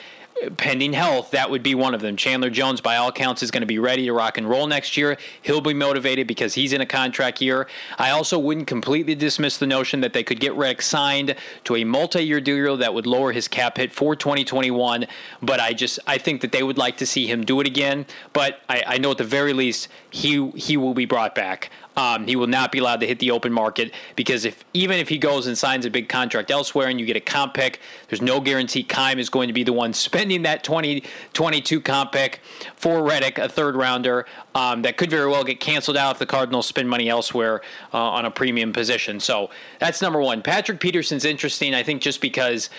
[0.56, 2.16] pending health, that would be one of them.
[2.16, 4.96] Chandler Jones, by all accounts, is going to be ready to rock and roll next
[4.96, 5.16] year.
[5.42, 7.68] He'll be motivated because he's in a contract year.
[7.98, 11.84] I also wouldn't completely dismiss the notion that they could get Rex signed to a
[11.84, 15.06] multi-year deal that would lower his cap hit for 2021.
[15.40, 18.06] But I just I think that they would like to see him do it again.
[18.32, 21.70] But I, I know at the very least he he will be brought back.
[21.96, 25.08] Um, he will not be allowed to hit the open market because if even if
[25.08, 28.22] he goes and signs a big contract elsewhere and you get a comp pick, there's
[28.22, 32.40] no guarantee Keim is going to be the one spending that 2022 comp pick
[32.76, 36.26] for Reddick, a third rounder um, that could very well get canceled out if the
[36.26, 37.60] Cardinals spend money elsewhere
[37.92, 39.20] uh, on a premium position.
[39.20, 40.42] So that's number one.
[40.42, 42.70] Patrick Peterson's interesting, I think, just because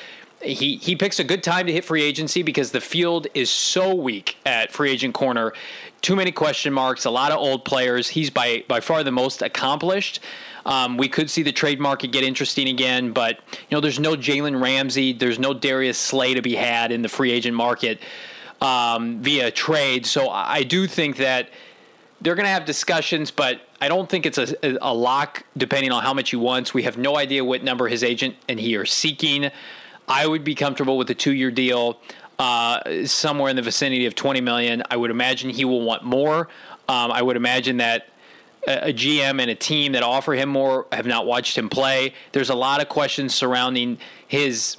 [0.43, 3.93] he he picks a good time to hit free agency because the field is so
[3.93, 5.53] weak at free agent corner
[6.03, 8.09] too many question marks, a lot of old players.
[8.09, 10.19] He's by by far the most accomplished.
[10.65, 14.15] Um, we could see the trade market get interesting again, but you know, there's no
[14.15, 17.99] Jalen Ramsey, there's no Darius Slay to be had in the free agent market
[18.61, 20.05] um, via trade.
[20.05, 21.49] So I do think that
[22.21, 26.03] they're going to have discussions, but I don't think it's a, a lock depending on
[26.03, 26.73] how much he wants.
[26.73, 29.51] We have no idea what number his agent and he are seeking.
[30.07, 31.99] I would be comfortable with a two year deal
[32.39, 34.83] uh, somewhere in the vicinity of 20 million.
[34.89, 36.49] I would imagine he will want more.
[36.87, 38.07] Um, I would imagine that
[38.67, 42.13] a, a GM and a team that offer him more have not watched him play.
[42.31, 44.77] There's a lot of questions surrounding his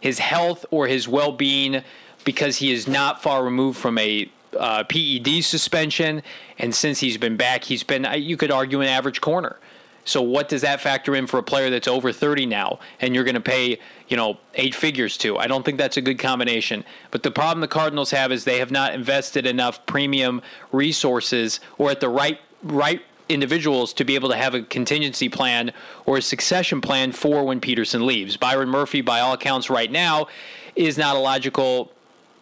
[0.00, 1.82] his health or his well-being
[2.24, 6.22] because he is not far removed from a uh, PED suspension,
[6.58, 9.58] and since he's been back, he's been you could argue an average corner.
[10.04, 13.24] So what does that factor in for a player that's over 30 now and you're
[13.24, 15.38] going to pay, you know, eight figures to?
[15.38, 16.84] I don't think that's a good combination.
[17.10, 21.90] But the problem the Cardinals have is they have not invested enough premium resources or
[21.90, 25.72] at the right right individuals to be able to have a contingency plan
[26.04, 28.36] or a succession plan for when Peterson leaves.
[28.36, 30.26] Byron Murphy by all accounts right now
[30.76, 31.90] is not a logical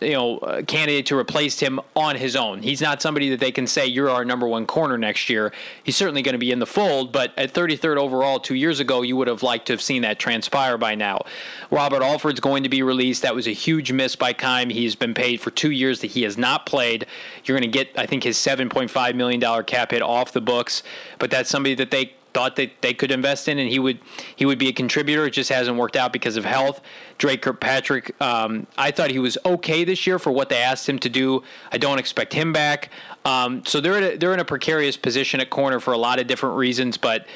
[0.02, 2.62] you know candidate to replace him on his own.
[2.62, 5.52] He's not somebody that they can say you're our number one corner next year.
[5.82, 9.02] He's certainly going to be in the fold, but at 33rd overall two years ago,
[9.02, 11.22] you would have liked to have seen that transpire by now.
[11.70, 13.22] Robert Alford's going to be released.
[13.22, 14.70] That was a huge miss by Keim.
[14.70, 17.06] He's been paid for two years that he has not played.
[17.44, 20.82] You're going to get, I think, his 7.5 million dollar cap hit off the books,
[21.18, 23.98] but that's somebody that they thought that they could invest in, and he would
[24.34, 25.26] he would be a contributor.
[25.26, 26.80] It just hasn't worked out because of health.
[27.18, 30.98] Dre Kirkpatrick, um, I thought he was okay this year for what they asked him
[31.00, 31.42] to do.
[31.70, 32.90] I don't expect him back.
[33.24, 36.20] Um, so they're in a, they're in a precarious position at corner for a lot
[36.20, 36.96] of different reasons.
[36.96, 37.26] But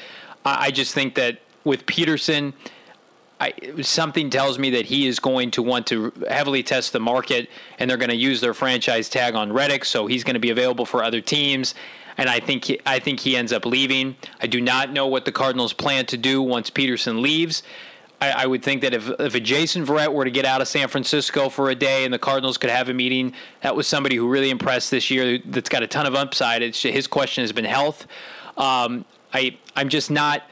[0.45, 2.53] I, I just think that with Peterson.
[3.39, 7.51] I, something tells me that he is going to want to heavily test the market,
[7.77, 10.49] and they're going to use their franchise tag on Reddick, so he's going to be
[10.49, 11.75] available for other teams
[12.17, 14.15] and I think he, I think he ends up leaving.
[14.41, 17.63] I do not know what the Cardinals plan to do once Peterson leaves.
[18.19, 20.67] I, I would think that if, if a Jason Verrett were to get out of
[20.67, 24.15] San Francisco for a day and the Cardinals could have a meeting, that was somebody
[24.15, 25.39] who really impressed this year.
[25.45, 26.63] That's got a ton of upside.
[26.63, 28.07] It's his question has been health.
[28.57, 30.43] Um, I I'm just not.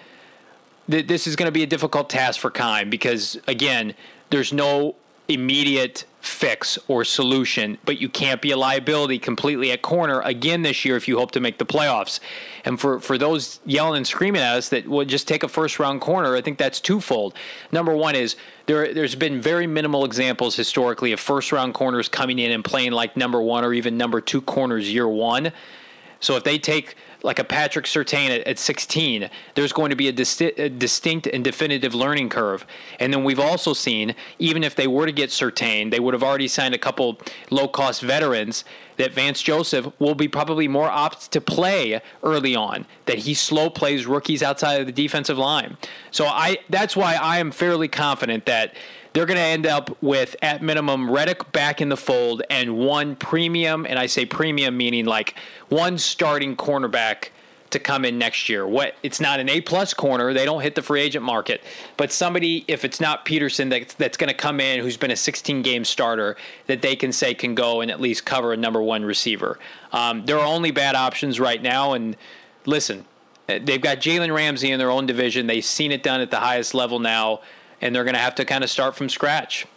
[0.90, 3.96] Th- this is going to be a difficult task for Keim because again,
[4.30, 4.96] there's no
[5.28, 10.84] immediate fix or solution, but you can't be a liability completely at corner again this
[10.84, 12.20] year if you hope to make the playoffs.
[12.64, 15.80] And for, for those yelling and screaming at us that would just take a first
[15.80, 17.36] round corner, I think that's twofold.
[17.72, 22.40] Number one is there there's been very minimal examples historically of first round corners coming
[22.40, 25.52] in and playing like number one or even number two corners year one.
[26.20, 26.96] So if they take
[27.26, 31.28] like a Patrick Surtain at, at 16, there's going to be a, disti- a, distinct
[31.28, 32.66] and definitive learning curve.
[33.00, 36.24] And then we've also seen, even if they were to get Surtain, they would have
[36.24, 37.20] already signed a couple
[37.50, 38.64] low cost veterans
[38.98, 43.70] that Vance Joseph will be probably more apt to play early on, that he slow
[43.70, 45.78] plays rookies outside of the defensive line.
[46.12, 48.74] So I that's why I am fairly confident that
[49.16, 53.16] they're going to end up with, at minimum, Reddick back in the fold and one
[53.16, 55.36] premium, and I say premium meaning like
[55.70, 57.30] one starting cornerback
[57.70, 58.68] to come in next year.
[58.68, 61.64] What it's not an A plus corner; they don't hit the free agent market,
[61.96, 65.16] but somebody, if it's not Peterson, that, that's going to come in who's been a
[65.16, 66.36] 16 game starter
[66.68, 69.58] that they can say can go and at least cover a number one receiver.
[69.94, 72.18] Um, there are only bad options right now, and
[72.66, 73.06] listen,
[73.48, 75.48] they've got Jalen Ramsey in their own division.
[75.48, 77.40] They've seen it done at the highest level now
[77.86, 79.68] and they're going to have to kind of start from scratch.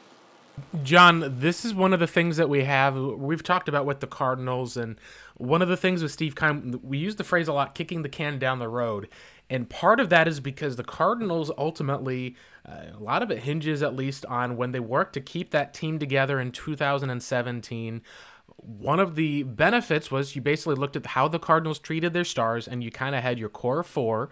[0.83, 2.97] John, this is one of the things that we have.
[2.97, 4.97] We've talked about with the Cardinals, and
[5.37, 8.09] one of the things with Steve Keim, we use the phrase a lot, kicking the
[8.09, 9.09] can down the road.
[9.51, 12.35] And part of that is because the Cardinals ultimately,
[12.67, 15.75] uh, a lot of it hinges at least on when they worked to keep that
[15.75, 18.03] team together in 2017.
[18.57, 22.67] One of the benefits was you basically looked at how the Cardinals treated their stars,
[22.67, 24.31] and you kind of had your core four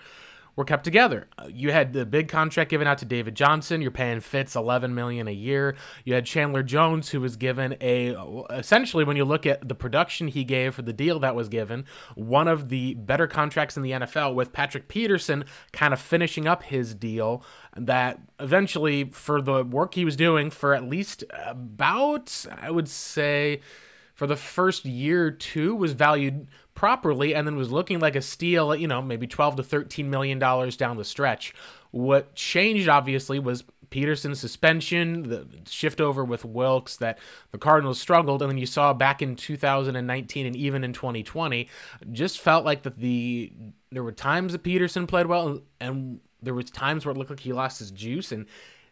[0.56, 1.28] were kept together.
[1.38, 3.82] Uh, you had the big contract given out to David Johnson.
[3.82, 5.76] You're paying Fitz 11 million a year.
[6.04, 8.16] You had Chandler Jones, who was given a
[8.50, 11.84] essentially when you look at the production he gave for the deal that was given,
[12.14, 14.34] one of the better contracts in the NFL.
[14.34, 17.44] With Patrick Peterson kind of finishing up his deal,
[17.76, 23.60] that eventually for the work he was doing for at least about I would say
[24.16, 28.22] for the first year or two was valued properly and then was looking like a
[28.22, 31.54] steal you know, maybe 12 to 13 million dollars down the stretch.
[31.90, 37.18] What changed obviously was Peterson's suspension, the shift over with Wilks that
[37.52, 41.68] the Cardinals struggled, and then you saw back in 2019 and even in 2020,
[42.10, 43.52] just felt like that the
[43.92, 47.40] there were times that Peterson played well, and there was times where it looked like
[47.40, 48.46] he lost his juice, and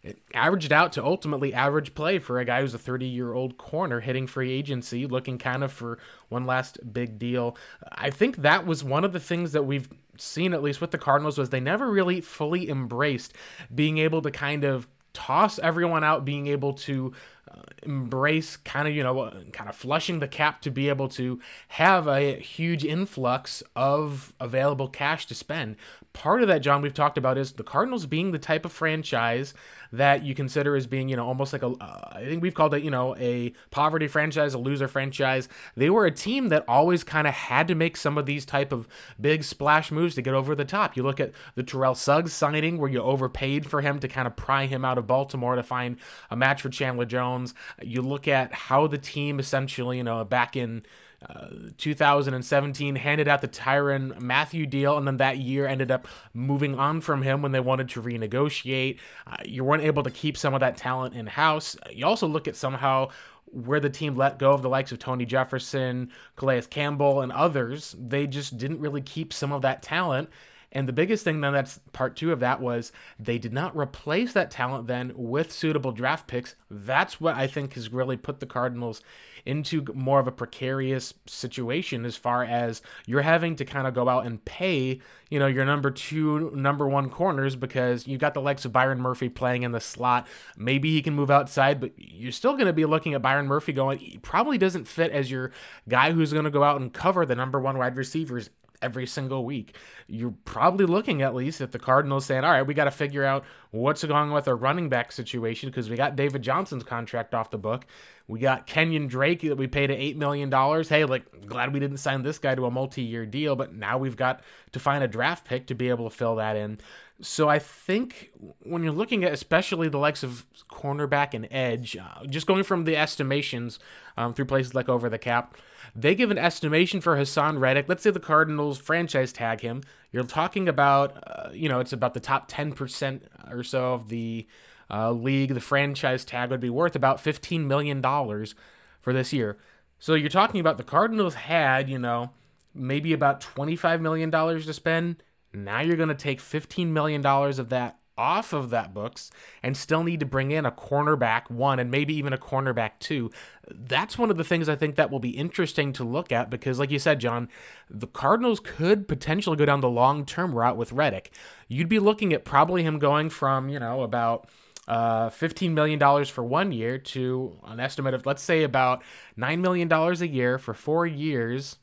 [0.05, 3.57] it averaged out to ultimately average play for a guy who's a 30 year old
[3.57, 5.98] corner hitting free agency, looking kind of for
[6.28, 7.57] one last big deal.
[7.90, 9.88] I think that was one of the things that we've
[10.18, 13.32] seen, at least with the Cardinals, was they never really fully embraced
[13.74, 17.12] being able to kind of toss everyone out, being able to
[17.50, 21.40] uh, embrace kind of, you know, kind of flushing the cap to be able to
[21.68, 25.76] have a huge influx of available cash to spend.
[26.12, 29.55] Part of that, John, we've talked about is the Cardinals being the type of franchise
[29.97, 32.74] that you consider as being, you know, almost like a, uh, I think we've called
[32.74, 35.49] it, you know, a poverty franchise, a loser franchise.
[35.76, 38.72] They were a team that always kind of had to make some of these type
[38.72, 38.88] of
[39.20, 40.97] big splash moves to get over the top.
[40.97, 44.36] You look at the Terrell Suggs signing where you overpaid for him to kind of
[44.36, 45.97] pry him out of Baltimore to find
[46.30, 47.55] a match for Chandler Jones.
[47.82, 50.84] You look at how the team essentially, you know, back in
[51.29, 51.49] uh,
[51.79, 57.01] 2017 handed out the Tyrann Mathieu deal, and then that year ended up moving on
[57.01, 58.99] from him when they wanted to renegotiate.
[59.27, 61.77] Uh, you weren't able to keep some of that talent in house.
[61.91, 63.09] You also look at somehow
[63.47, 67.95] where the team let go of the likes of Tony Jefferson, Calais Campbell, and others.
[67.99, 70.29] They just didn't really keep some of that talent.
[70.75, 74.33] And the biggest thing then that's part two of that was they did not replace
[74.33, 76.57] that talent then with suitable draft picks.
[76.68, 79.01] That's what I think has really put the Cardinals
[79.47, 84.09] into more of a precarious situation as far as you're having to kind of go
[84.09, 88.41] out and pay, you know, your number two, number one corners because you've got the
[88.41, 90.27] likes of Byron Murphy playing in the slot.
[90.57, 93.72] Maybe he can move outside, but you're still going to be looking at Byron Murphy
[93.72, 95.53] going, he probably doesn't fit as your
[95.89, 98.51] guy who's going to go out and cover the number one wide receivers
[98.85, 99.76] every single week.
[100.07, 103.24] You're probably looking at least at the Cardinals saying, all right, we got to figure
[103.24, 107.35] out what's going on with our running back situation because we got David Johnson's contract
[107.35, 107.87] off the book.
[108.28, 110.51] We got Kenyan Drake that we paid $8 million.
[110.85, 113.99] Hey, like, glad we didn't sign this guy to a multi year deal, but now
[113.99, 116.78] we've got to find a draft pick to be able to fill that in.
[117.20, 122.26] So I think when you're looking at especially the likes of cornerback and edge, uh,
[122.26, 123.78] just going from the estimations
[124.16, 125.57] um, through places like Over the Cap,
[125.95, 127.88] they give an estimation for Haason Reddick.
[127.88, 129.82] Let's say the Cardinals franchise tag him.
[130.11, 134.47] You're talking about, uh, you know, it's about the top 10% or so of the
[134.90, 135.55] uh, league.
[135.55, 139.59] The franchise tag would be worth about $15 million for this year.
[139.99, 142.30] So you're talking about the Cardinals had, you know,
[142.74, 145.22] maybe about $25 million to spend
[145.55, 149.31] now you're going to take $15 million of that off of that books
[149.62, 153.31] and still need to bring in a cornerback one and maybe even a cornerback two.
[153.69, 156.79] That's one of the things I think that will be interesting to look at because,
[156.79, 157.49] like you said, John,
[157.89, 161.33] the Cardinals could potentially go down the long term route with Reddick.
[161.69, 164.49] You'd be looking at probably him going from, you know, about
[164.87, 169.03] uh, $15 million for one year to an estimate of, let's say, about
[169.39, 171.77] $9 million a year for four years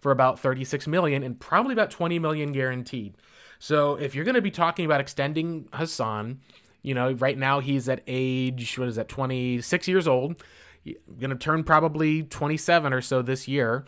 [0.00, 3.14] for about 36 million and probably about 20 million guaranteed.
[3.58, 6.38] So if you're going to be talking about extending Haason,
[6.82, 10.42] you know, right now he's at age, what is that, 26 years old.
[11.18, 13.84] Going to turn probably 27 or so this year.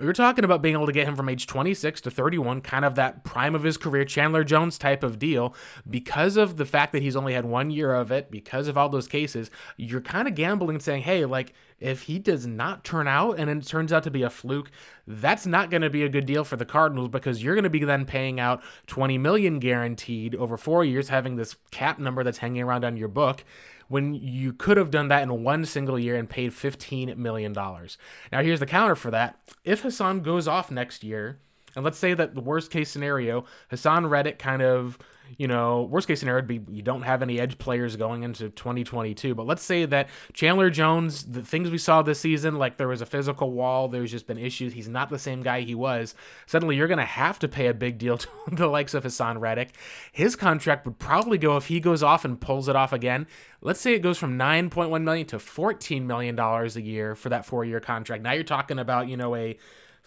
[0.00, 2.94] You're talking about being able to get him from age 26 to 31, kind of
[2.94, 5.54] that prime of his career, Chandler Jones type of deal.
[5.88, 8.88] Because of the fact that he's only had one year of it, because of all
[8.88, 13.38] those cases, you're kind of gambling saying, hey, like, if he does not turn out
[13.38, 14.70] and it turns out to be a fluke,
[15.06, 17.70] that's not going to be a good deal for the Cardinals because you're going to
[17.70, 22.38] be then paying out 20 million guaranteed over 4 years having this cap number that's
[22.38, 23.44] hanging around on your book
[23.88, 27.52] when you could have done that in one single year and paid $15 million.
[27.52, 29.38] Now, here's the counter for that.
[29.64, 31.38] If Haason goes off next year,
[31.74, 34.98] and let's say that the worst case scenario, Haason Reddick kind of
[35.38, 38.50] you know, worst case scenario would be you don't have any edge players going into
[38.50, 39.34] 2022.
[39.34, 43.00] But let's say that Chandler Jones, the things we saw this season, like there was
[43.00, 44.72] a physical wall, there's just been issues.
[44.72, 46.14] He's not the same guy he was.
[46.46, 49.40] Suddenly, you're going to have to pay a big deal to the likes of Haason
[49.40, 49.74] Reddick.
[50.12, 53.26] His contract would probably go if he goes off and pulls it off again.
[53.60, 57.46] Let's say it goes from 9.1 million to 14 million dollars a year for that
[57.46, 58.22] four year contract.
[58.22, 59.56] Now you're talking about you know a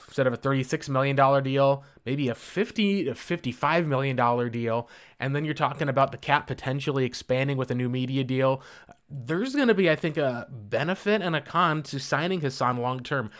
[0.08, 4.90] instead of a $36 million deal, maybe a 50 to $55 million deal.
[5.20, 8.62] And then you're talking about the cap potentially expanding with a new media deal.
[9.10, 13.02] There's going to be, I think, a benefit and a con to signing Haason long
[13.02, 13.32] term.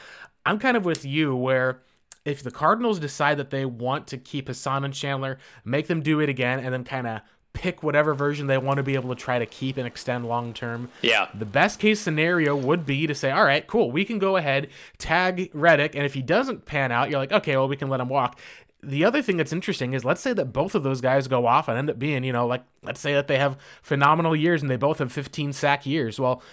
[0.46, 1.82] I'm kind of with you where
[2.24, 6.20] if the Cardinals decide that they want to keep Haason and Chandler, make them do
[6.20, 7.22] it again, and then kind of
[7.56, 10.54] pick whatever version they want to be able to try to keep and extend long
[10.54, 10.90] term.
[11.02, 11.30] Yeah.
[11.34, 14.68] The best case scenario would be to say, all right, cool, we can go ahead,
[15.00, 18.00] tag Reddick, and if he doesn't pan out, you're like, okay, well, we can let
[18.00, 18.40] him walk.
[18.84, 21.68] The other thing that's interesting is let's say that both of those guys go off
[21.68, 24.70] and end up being, you know, like let's say that they have phenomenal years and
[24.70, 26.20] they both have 15 sack years.
[26.20, 26.44] Well,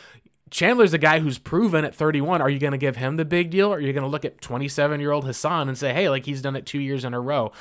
[0.52, 2.42] Chandler's a guy who's proven at 31.
[2.42, 3.72] Are you going to give him the big deal?
[3.72, 6.26] Or are you going to look at 27 year old Haason and say, hey, like
[6.26, 7.52] he's done it two years in a row?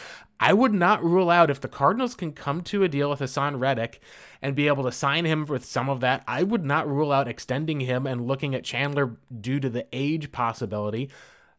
[0.41, 3.61] I would not rule out if the Cardinals can come to a deal with Haason
[3.61, 4.01] Reddick
[4.41, 6.23] and be able to sign him with some of that.
[6.27, 10.33] I would not rule out extending him and looking at Chandler due to the age
[10.33, 11.09] possibility.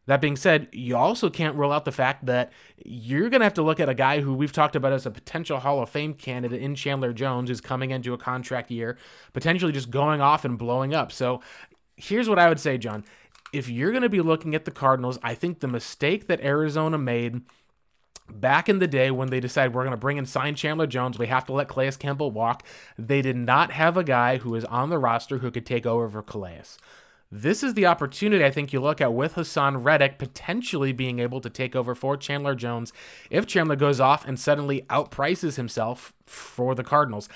[0.05, 2.51] That being said, you also can't rule out the fact that
[2.83, 5.11] you're going to have to look at a guy who we've talked about as a
[5.11, 8.97] potential Hall of Fame candidate in Chandler Jones, who's coming into a contract year,
[9.31, 11.11] potentially just going off and blowing up.
[11.11, 11.41] So
[11.95, 13.05] here's what I would say, John.
[13.53, 16.97] If you're going to be looking at the Cardinals, I think the mistake that Arizona
[16.97, 17.41] made
[18.29, 21.19] back in the day when they decided we're going to bring in sign Chandler Jones,
[21.19, 22.63] we have to let Calais Campbell walk,
[22.97, 26.09] they did not have a guy who was on the roster who could take over
[26.09, 26.63] for Calais.
[27.35, 31.41] This is the opportunity I think you look at with Haason Reddick potentially being able
[31.41, 32.93] to take over for Chandler Jones
[33.31, 37.27] if Chandler goes off and suddenly outprices himself for the Cardinals.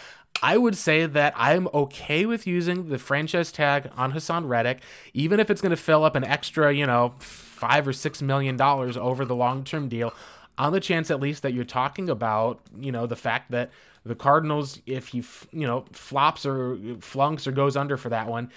[0.43, 4.81] I would say that I'm okay with using the franchise tag on Haason Reddick,
[5.15, 8.55] even if it's going to fill up an extra, you know, five or six million
[8.55, 10.13] dollars over the long term deal,
[10.59, 13.71] on the chance at least that you're talking about, you know, the fact that
[14.07, 18.51] the Cardinals, if he, you know, flops or flunks or goes under for that one,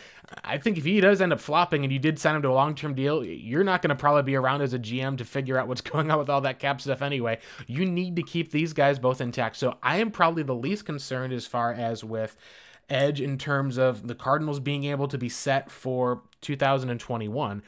[0.44, 2.52] I think if he does end up flopping and you did sign him to a
[2.52, 5.58] long term deal, you're not going to probably be around as a GM to figure
[5.58, 7.38] out what's going on with all that cap stuff anyway.
[7.66, 9.56] You need to keep these guys both intact.
[9.56, 12.36] So I am probably the least concerned as far as with
[12.88, 17.62] edge in terms of the Cardinals being able to be set for 2021.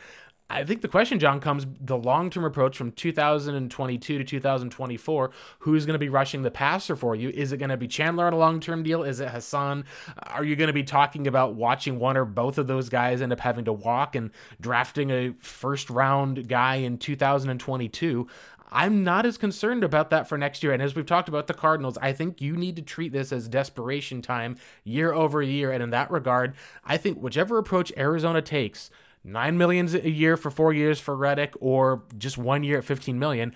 [0.52, 5.30] I think the question, John, comes the long term approach from 2022 to 2024.
[5.60, 7.30] Who's going to be rushing the passer for you?
[7.30, 9.02] Is it going to be Chandler on a long term deal?
[9.02, 9.84] Is it Haason?
[10.26, 13.32] Are you going to be talking about watching one or both of those guys end
[13.32, 14.30] up having to walk and
[14.60, 18.28] drafting a first round guy in 2022?
[18.74, 20.72] I'm not as concerned about that for next year.
[20.72, 23.48] And as we've talked about the Cardinals, I think you need to treat this as
[23.48, 25.70] desperation time year over year.
[25.72, 28.90] And in that regard, I think whichever approach Arizona takes,
[29.24, 33.18] nine millions a year for four years for Reddick, or just one year at 15
[33.18, 33.54] million.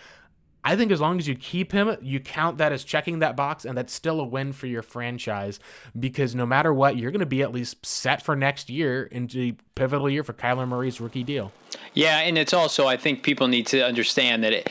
[0.67, 3.65] I think as long as you keep him, you count that as checking that box,
[3.65, 5.61] and that's still a win for your franchise
[5.99, 9.37] because no matter what, you're going to be at least set for next year into
[9.37, 11.53] the pivotal year for Kyler Murray's rookie deal.
[11.95, 14.71] Yeah, and it's also, I think people need to understand that it,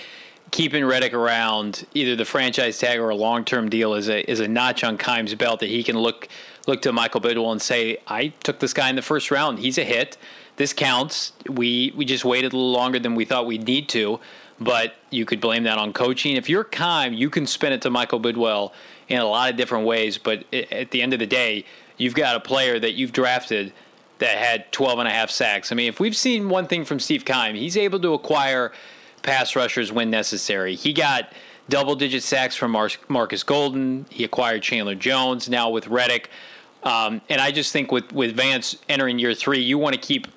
[0.52, 4.42] keeping Reddick around, either the franchise tag or a long term deal, is a is
[4.42, 6.28] a notch on Keim's belt that he can look
[6.68, 9.60] look to Michael Bidwill and say, I took this guy in the first round.
[9.60, 10.18] He's a hit
[10.58, 11.34] this counts.
[11.50, 14.20] We we just waited a little longer than we thought we'd need to,
[14.60, 16.36] but you could blame that on coaching.
[16.36, 18.72] If you're Keim, you can spin it to Michael Bidwill
[19.08, 20.18] in a lot of different ways.
[20.18, 21.66] But at the end of the day,
[21.98, 23.74] you've got a player that you've drafted
[24.20, 25.72] that had 12 and a half sacks.
[25.72, 28.72] I mean, if we've seen one thing from Steve Keim, he's able to acquire
[29.24, 30.76] pass rushers when necessary.
[30.76, 31.34] He got
[31.68, 34.06] double digit sacks from Mar- Marcus Golden.
[34.10, 36.30] He acquired Chandler Jones now with Reddick.
[36.86, 40.28] Um, and I just think with, with Vance entering year three, you want to keep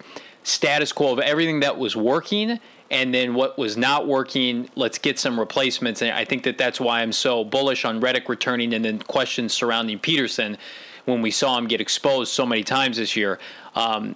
[0.42, 2.58] status quo of everything that was working
[2.90, 6.00] and then what was not working, let's get some replacements.
[6.00, 9.52] And I think that that's why I'm so bullish on Reddick returning and then questions
[9.52, 10.56] surrounding Peterson
[11.04, 13.38] when we saw him get exposed so many times this year.
[13.74, 14.14] Um,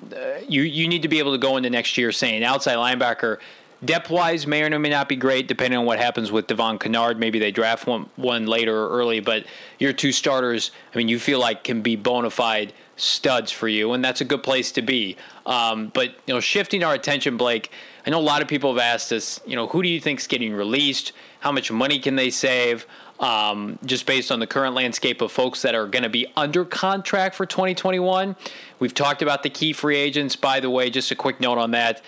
[0.49, 3.39] you, you need to be able to go into next year saying outside linebacker–
[3.85, 7.19] Depth wise, may or may not be great, depending on what happens with Devon Kennard.
[7.19, 9.45] Maybe they draft one, one later or early, but
[9.81, 13.93] your two starters, I mean, you feel like can be bona fide studs for you,
[13.93, 15.17] and that's a good place to be.
[15.47, 17.73] Um, but you know, shifting our attention, Blake.
[18.07, 20.21] I know a lot of people have asked us, you know, who do you think
[20.21, 21.13] is getting released?
[21.41, 22.87] How much money can they save?
[23.19, 26.65] Um, just based on the current landscape of folks that are going to be under
[26.65, 28.35] contract for 2021.
[28.81, 30.35] We've talked about the key free agents.
[30.35, 32.03] By the way, just a quick note on that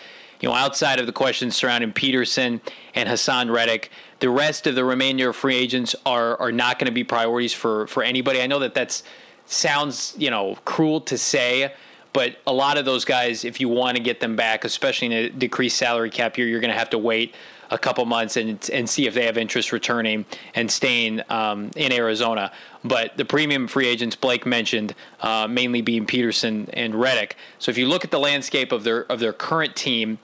[0.45, 2.61] you know, outside of the questions surrounding Peterson
[2.95, 6.85] and Haason Reddick, the rest of the remainder of free agents are are not going
[6.85, 8.43] to be priorities for for anybody.
[8.43, 9.05] I know that that's
[9.47, 11.73] sounds you know cruel to say,
[12.13, 15.13] but a lot of those guys, if you want to get them back, especially in
[15.15, 17.35] a decreased salary cap year, you're going to have to wait
[17.71, 21.91] a couple months and and see if they have interest returning and staying um, in
[21.91, 22.53] Arizona.
[22.85, 27.39] But the premium free agents Blake mentioned, uh, mainly being Peterson and Reddick.
[27.59, 30.19] So if you look at the landscape of their of their current team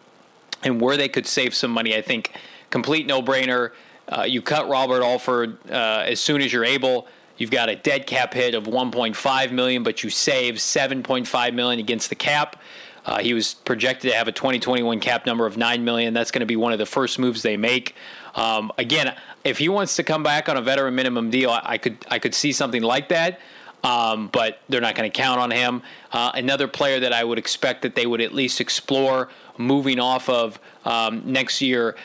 [0.63, 1.97] and where they could save some money.
[1.97, 2.33] I think
[2.71, 3.73] complete no brainer.
[4.09, 7.07] Uh, you cut Robert Alford uh, as soon as you're able.
[7.37, 12.11] You've got a dead cap hit of 1.5 million, but you save 7.5 million against
[12.11, 12.61] the cap.
[13.07, 16.13] Uh, he was projected to have a 2021 cap number of 9 million.
[16.13, 17.95] That's going to be one of the first moves they make.
[18.35, 21.79] Um, again, if he wants to come back on a veteran minimum deal, I, I
[21.79, 23.41] could I could see something like that.
[23.83, 25.83] Um, but they're not going to count on him.
[26.13, 29.31] Uh, another player that I would expect that they would at least explore
[29.61, 31.97] moving off of um, next year.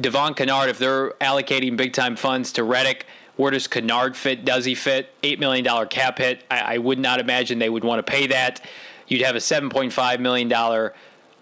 [0.00, 3.06] Devon Kennard, if they're allocating big time funds to Reddick,
[3.36, 4.44] where does Kennard fit?
[4.44, 5.14] Does he fit?
[5.22, 6.44] $8 million cap hit.
[6.50, 8.64] I, I would not imagine they would want to pay that.
[9.08, 10.52] You'd have a $7.5 million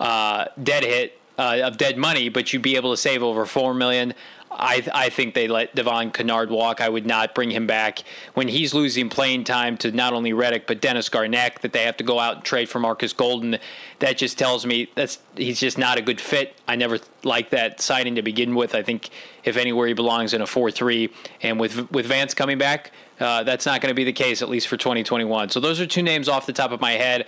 [0.00, 3.76] uh, dead hit uh, of dead money, but you'd be able to save over $4
[3.76, 4.14] million.
[4.50, 6.80] I, I think they let Devon Kennard walk.
[6.80, 8.02] I would not bring him back
[8.34, 11.60] when he's losing playing time to not only Reddick but Dennis Gardeck.
[11.60, 13.58] That they have to go out and trade for Marcus Golden.
[14.00, 16.56] That just tells me that's he's just not a good fit.
[16.66, 18.74] I never liked that signing to begin with.
[18.74, 19.10] I think
[19.44, 22.90] if anywhere he belongs in a four-three, and with with Vance coming back,
[23.20, 25.50] uh, that's not going to be the case at least for 2021.
[25.50, 27.26] So those are two names off the top of my head,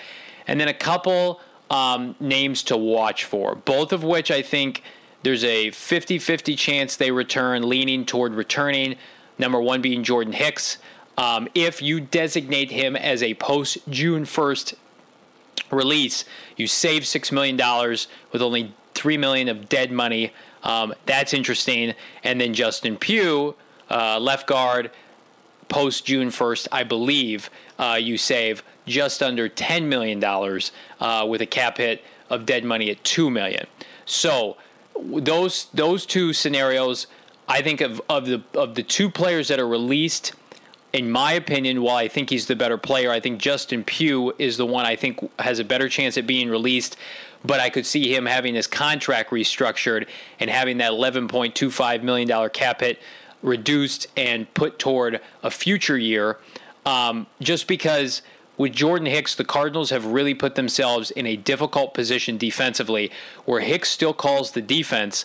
[0.49, 3.55] and then a couple um, names to watch for.
[3.55, 4.83] Both of which I think
[5.23, 8.97] there's a 50 50 chance they return, leaning toward returning.
[9.39, 10.79] Number one being Jordan Hicks.
[11.17, 14.75] Um, if you designate him as a post June 1st
[15.71, 16.25] release,
[16.57, 17.57] you save $6 million
[18.33, 20.33] with only 3 million of dead money.
[20.63, 21.95] Um, that's interesting.
[22.23, 23.55] And then Justin Pugh,
[23.91, 24.91] uh, left guard,
[25.69, 30.23] post June 1st, I believe, uh, you save just under $10 million
[31.01, 33.67] uh, with a cap hit of dead money at 2 million.
[34.05, 34.57] So
[35.01, 37.07] those those two scenarios,
[37.49, 40.33] I think of of the of the two players that are released.
[40.93, 44.59] In my opinion, while I think he's the better player, I think Justin Pugh is
[44.59, 46.97] the one I think has a better chance at being released.
[47.45, 50.07] But I could see him having his contract restructured
[50.39, 53.01] and having that $11.25 million cap hit
[53.43, 56.39] reduced and put toward a future year.
[56.87, 58.23] Um, just because
[58.63, 63.11] with Jordan Hicks, the Cardinals have really put themselves in a difficult position defensively
[63.45, 65.25] where Hicks still calls the defense.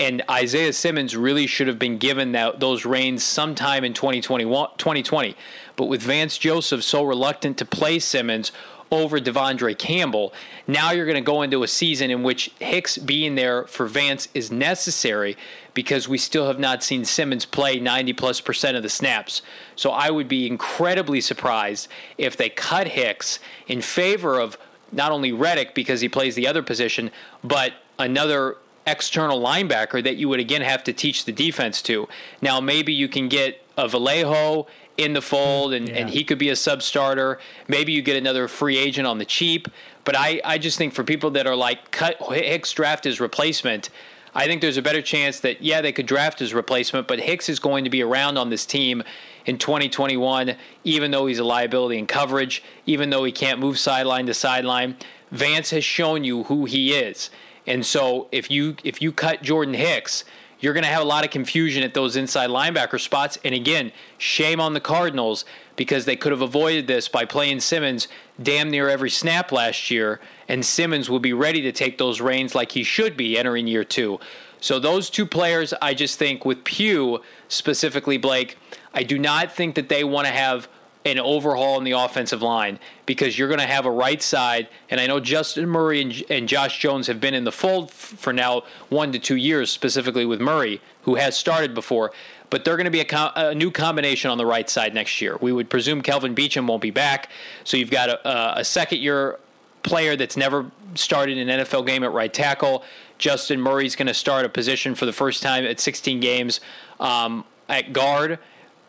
[0.00, 5.36] And Isaiah Simmons really should have been given that, those reins sometime in 2021, 2020.
[5.76, 8.50] But with Vance Joseph so reluctant to play Simmons
[8.92, 10.32] over De'Vondre Campbell.
[10.66, 14.28] Now you're going to go into a season in which Hicks being there for Vance
[14.34, 15.36] is necessary
[15.72, 19.40] because we still have not seen Simmons play 90 plus percent of the snaps.
[19.74, 21.88] So I would be incredibly surprised
[22.18, 24.58] if they cut Hicks in favor of
[24.92, 27.10] not only Reddick because he plays the other position,
[27.42, 32.08] but another external linebacker that you would again have to teach the defense to.
[32.42, 34.66] Now maybe you can get a Vallejo
[34.96, 35.96] in the fold and, yeah.
[35.96, 37.38] and he could be a sub starter.
[37.68, 39.68] Maybe you get another free agent on the cheap.
[40.04, 43.90] But I, I just think for people that are like cut Hicks draft his replacement,
[44.34, 47.48] I think there's a better chance that yeah they could draft his replacement, but Hicks
[47.48, 49.02] is going to be around on this team
[49.44, 54.26] in 2021, even though he's a liability in coverage, even though he can't move sideline
[54.26, 54.96] to sideline.
[55.30, 57.30] Vance has shown you who he is,
[57.66, 60.24] and so if you if you cut Jordan Hicks,
[60.62, 63.36] you're going to have a lot of confusion at those inside linebacker spots.
[63.44, 65.44] And again, shame on the Cardinals
[65.76, 68.06] because they could have avoided this by playing Simmons
[68.40, 72.54] damn near every snap last year, and Simmons will be ready to take those reins
[72.54, 74.20] like he should be entering year two.
[74.60, 78.56] So those two players, I just think with Pugh specifically, Blake,
[78.94, 80.68] I do not think that they want to have
[81.04, 84.68] an overhaul in the offensive line because you're going to have a right side.
[84.88, 87.94] And I know Justin Murray and, and Josh Jones have been in the fold f-
[87.94, 92.12] for now one to two years, specifically with Murray, who has started before.
[92.50, 95.36] But they're going to be a, a new combination on the right side next year.
[95.40, 97.30] We would presume Kelvin Beachum won't be back.
[97.64, 99.38] So you've got a, a second year
[99.82, 102.84] player that's never started an NFL game at right tackle.
[103.18, 106.60] Justin Murray's going to start a position for the first time at 16 games
[107.00, 108.38] um, at guard.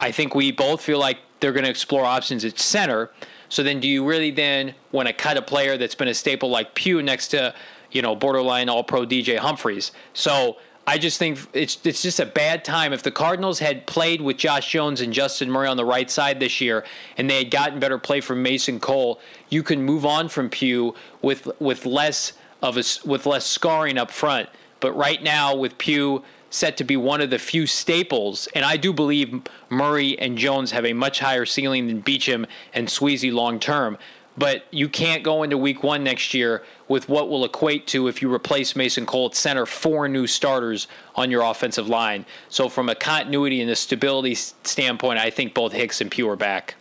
[0.03, 3.09] I think we both feel like they're going to explore options at center.
[3.47, 6.49] So then, do you really then want to cut a player that's been a staple
[6.49, 7.55] like Pugh next to,
[7.89, 9.93] you know, borderline All Pro DJ Humphries?
[10.11, 12.91] So I just think it's it's just a bad time.
[12.91, 16.41] If the Cardinals had played with Josh Jones and Justin Murray on the right side
[16.41, 16.83] this year,
[17.15, 20.95] and they had gotten better play from Mason Cole, you can move on from Pugh
[21.21, 24.49] with with less of a with less scarring up front.
[24.81, 28.77] But right now, with Pugh set to be one of the few staples, and I
[28.77, 33.59] do believe Murray and Jones have a much higher ceiling than Beachum and Sweezy long
[33.59, 33.97] term.
[34.37, 38.21] But you can't go into week one next year with what will equate to if
[38.21, 42.25] you replace Mason Cole at center, four new starters on your offensive line.
[42.49, 46.35] So, from a continuity and a stability standpoint, I think both Hicks and Pugh are
[46.35, 46.75] back.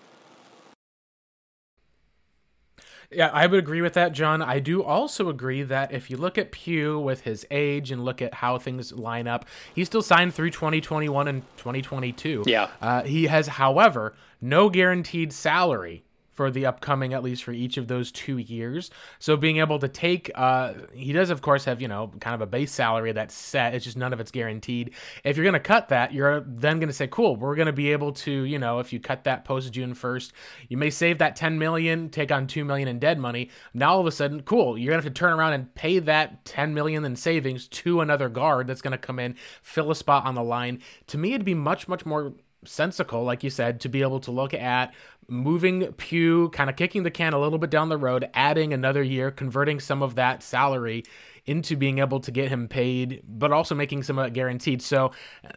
[3.13, 4.43] Yeah, I would agree with that, John.
[4.43, 8.23] I do also agree that if you look at Pugh with his age and look
[8.23, 9.45] at how things line up,
[9.75, 12.45] he's still signed through 2021 and 2022.
[12.47, 12.69] Yeah.
[12.81, 17.89] Uh, he has, however, no guaranteed salary for the upcoming, at least for each of
[17.89, 18.91] those two years.
[19.19, 22.41] So being able to take, uh, he does of course have you know kind of
[22.41, 23.75] a base salary that's set.
[23.75, 24.95] It's just none of it's guaranteed.
[25.25, 27.73] If you're going to cut that, you're then going to say, cool, we're going to
[27.73, 30.33] be able to, you know, if you cut that post June first,
[30.69, 33.51] you may save that 10 million, take on two million in dead money.
[33.75, 35.99] Now all of a sudden, cool, you're going to have to turn around and pay
[35.99, 39.95] that 10 million in savings to another guard that's going to come in, fill a
[39.95, 40.81] spot on the line.
[41.09, 42.33] To me, it'd be much much more
[42.65, 44.95] sensical, like you said, to be able to look at
[45.29, 49.03] moving Pugh, kind of kicking the can a little bit down the road, adding another
[49.03, 51.05] year, converting some of that salary
[51.45, 54.81] into being able to get him paid, but also making some of it guaranteed.
[54.81, 55.11] So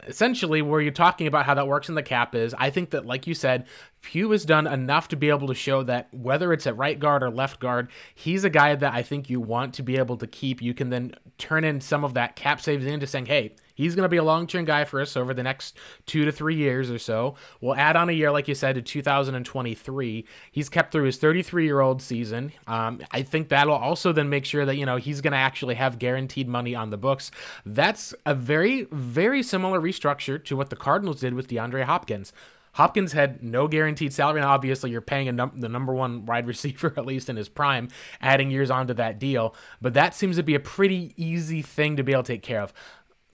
[0.07, 3.05] essentially, where you're talking about how that works in the cap is, I think that,
[3.05, 3.67] like you said,
[4.05, 7.23] Pugh has done enough to be able to show that whether it's at right guard
[7.23, 10.27] or left guard, he's a guy that I think you want to be able to
[10.27, 10.61] keep.
[10.61, 14.03] You can then turn in some of that cap saves into saying, hey, He's going
[14.03, 16.89] to be a long term guy for us over the next two to three years
[16.89, 17.35] or so.
[17.59, 20.25] We'll add on a year, like you said, to 2023.
[20.51, 22.53] He's kept through his 33 year old season.
[22.67, 25.75] Um, I think that'll also then make sure that, you know, he's going to actually
[25.75, 27.31] have guaranteed money on the books.
[27.65, 32.31] That's a very, very similar restructure to what the Cardinals did with DeAndre Hopkins.
[32.75, 36.93] Hopkins had no guaranteed salary, and obviously you're paying num- the number one wide receiver,
[36.97, 37.87] at least in his prime,
[38.21, 39.55] adding years onto that deal.
[39.81, 42.61] But that seems to be a pretty easy thing to be able to take care
[42.61, 42.73] of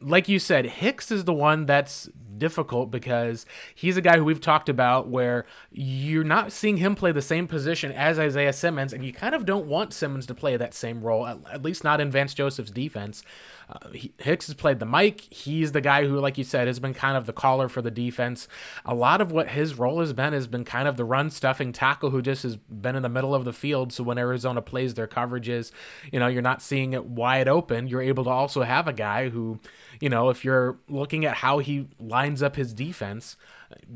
[0.02, 3.46] like you said, Hicks is the one that's difficult because
[3.76, 7.48] he's a guy who we've talked about where you're not seeing him play the same
[7.48, 11.02] position as Isaiah Simmons, and you kind of don't want Simmons to play that same
[11.02, 13.24] role, at, at least not in Vance Joseph's defense.
[13.70, 15.22] Uh, he, Hicks has played the mic.
[15.22, 17.92] He's the guy who, like you said, has been kind of the caller for the
[17.92, 18.48] defense.
[18.86, 21.72] A lot of what his role has been has been kind of the run stuffing
[21.72, 23.94] tackle who just has been in the middle of the field.
[23.94, 25.72] So when Arizona plays their coverages,
[26.12, 27.88] you know, you're not seeing it wide open.
[27.88, 29.60] You're able to also have a guy who,
[30.02, 33.38] you know, if you're looking at how he lines up his defense,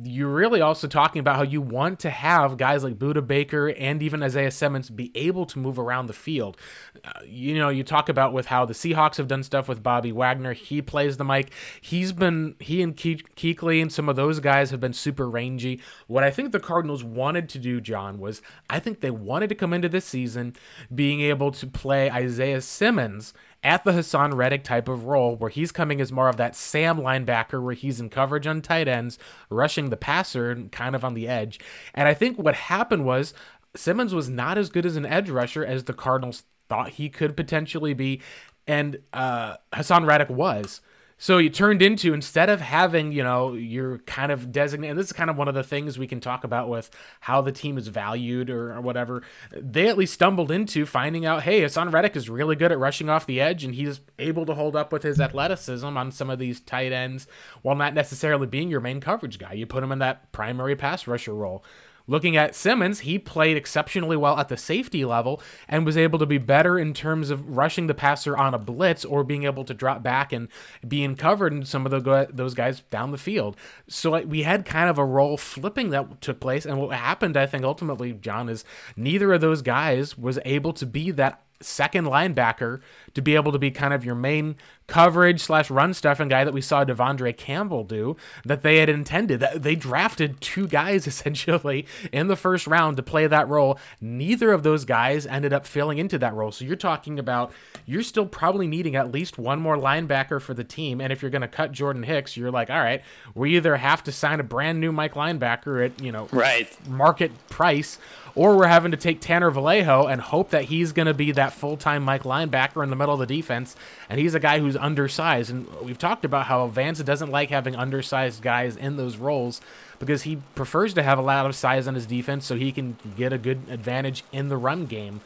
[0.03, 4.01] you're really also talking about how you want to have guys like Budda Baker and
[4.01, 6.57] even Isaiah Simmons be able to move around the field.
[7.03, 10.11] Uh, you know, you talk about with how the Seahawks have done stuff with Bobby
[10.11, 10.53] Wagner.
[10.53, 11.51] He plays the mic.
[11.81, 15.81] He's been he and Ke- Kuechly and some of those guys have been super rangy.
[16.07, 19.55] What I think the Cardinals wanted to do, John, was I think they wanted to
[19.55, 20.55] come into this season
[20.93, 23.33] being able to play Isaiah Simmons
[23.65, 26.99] at the Haason Reddick type of role where he's coming as more of that Sam
[26.99, 29.17] linebacker where he's in coverage on tight ends,
[29.49, 31.59] rushing the passer and kind of on the edge.
[31.95, 33.33] And I think what happened was
[33.75, 37.35] Simmons was not as good as an edge rusher as the Cardinals thought he could
[37.35, 38.21] potentially be,
[38.67, 40.81] and uh, Haason Reddick was.
[41.17, 44.97] So you turned into instead of having, you know, you're kind of designated.
[44.97, 46.89] This is kind of one of the things we can talk about with
[47.21, 49.23] how the team is valued or, or whatever.
[49.51, 53.09] They at least stumbled into finding out, hey, Haason Reddick is really good at rushing
[53.09, 56.37] off the edge, and he's able to hold up with his athleticism on some of
[56.37, 57.27] these tight ends
[57.61, 59.53] while not necessarily being your main coverage guy.
[59.53, 61.63] You put him in that primary pass rusher role.
[62.07, 66.25] Looking at Simmons, he played exceptionally well at the safety level and was able to
[66.25, 69.73] be better in terms of rushing the passer on a blitz or being able to
[69.73, 70.47] drop back and
[70.87, 73.57] being covered in some of the, those guys down the field.
[73.87, 76.65] So we had kind of a role flipping that took place.
[76.65, 78.63] And what happened, I think, ultimately, John, is
[78.95, 82.81] neither of those guys was able to be that second linebacker
[83.13, 84.55] to be able to be kind of your main
[84.87, 89.39] coverage slash run stuffing guy that we saw De'Vondre Campbell do that they had intended.
[89.39, 93.79] That they drafted two guys essentially in the first round to play that role.
[93.99, 96.51] Neither of those guys ended up filling into that role.
[96.51, 97.51] So you're talking about
[97.85, 101.01] you're still probably needing at least one more linebacker for the team.
[101.01, 103.01] And if you're going to cut Jordan Hicks, you're like, all right,
[103.33, 107.31] we either have to sign a brand new Mike linebacker at, you know, right market
[107.49, 107.97] price
[108.35, 111.53] or we're having to take Tanner Vallejo and hope that he's going to be that
[111.53, 113.75] full time Mike linebacker in the middle of the defense.
[114.09, 115.49] And he's a guy who's undersized.
[115.49, 119.61] And we've talked about how Vance doesn't like having undersized guys in those roles
[119.99, 122.97] because he prefers to have a lot of size on his defense so he can
[123.15, 125.21] get a good advantage in the run game.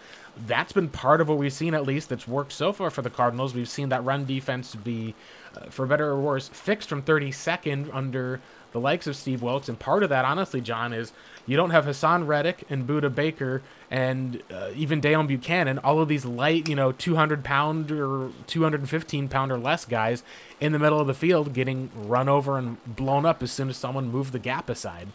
[0.48, 3.10] That's been part of what we've seen, at least, that's worked so far for the
[3.10, 3.54] Cardinals.
[3.54, 5.16] We've seen that run defense be,
[5.56, 8.40] uh, for better or worse, fixed from 32nd under
[8.72, 9.68] the likes of Steve Wilks.
[9.68, 11.12] And part of that, honestly, John, is
[11.46, 16.08] you don't have Haason Reddick and Budda Baker and uh, even Dale Bucannon, all of
[16.08, 20.24] these light, you know, 200 pound or 215 pound or less guys
[20.60, 23.78] in the middle of the field getting run over and blown up as soon as
[23.78, 25.10] someone moved the gap aside.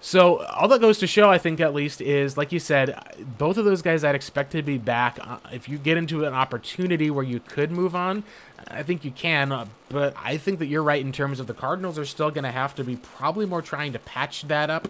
[0.00, 2.96] So all that goes to show, I think, at least, is like you said,
[3.36, 5.18] both of those guys I'd expect to be back.
[5.20, 8.22] Uh, if you get into an opportunity where you could move on,
[8.68, 9.50] I think you can.
[9.50, 12.44] Uh, but I think that you're right in terms of the Cardinals are still going
[12.44, 14.88] to have to be probably more trying to patch that up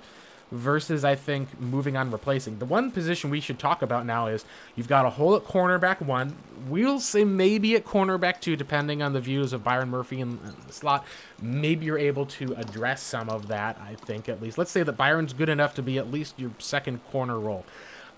[0.50, 2.58] versus I think moving on replacing.
[2.58, 4.44] The one position we should talk about now is
[4.76, 6.36] you've got a hole at cornerback one.
[6.68, 10.72] We'll say maybe at cornerback two, depending on the views of Byron Murphy in, the
[10.72, 11.04] slot.
[11.40, 14.58] Maybe you're able to address some of that, I think at least.
[14.58, 17.64] Let's say that Byron's good enough to be at least your second corner role.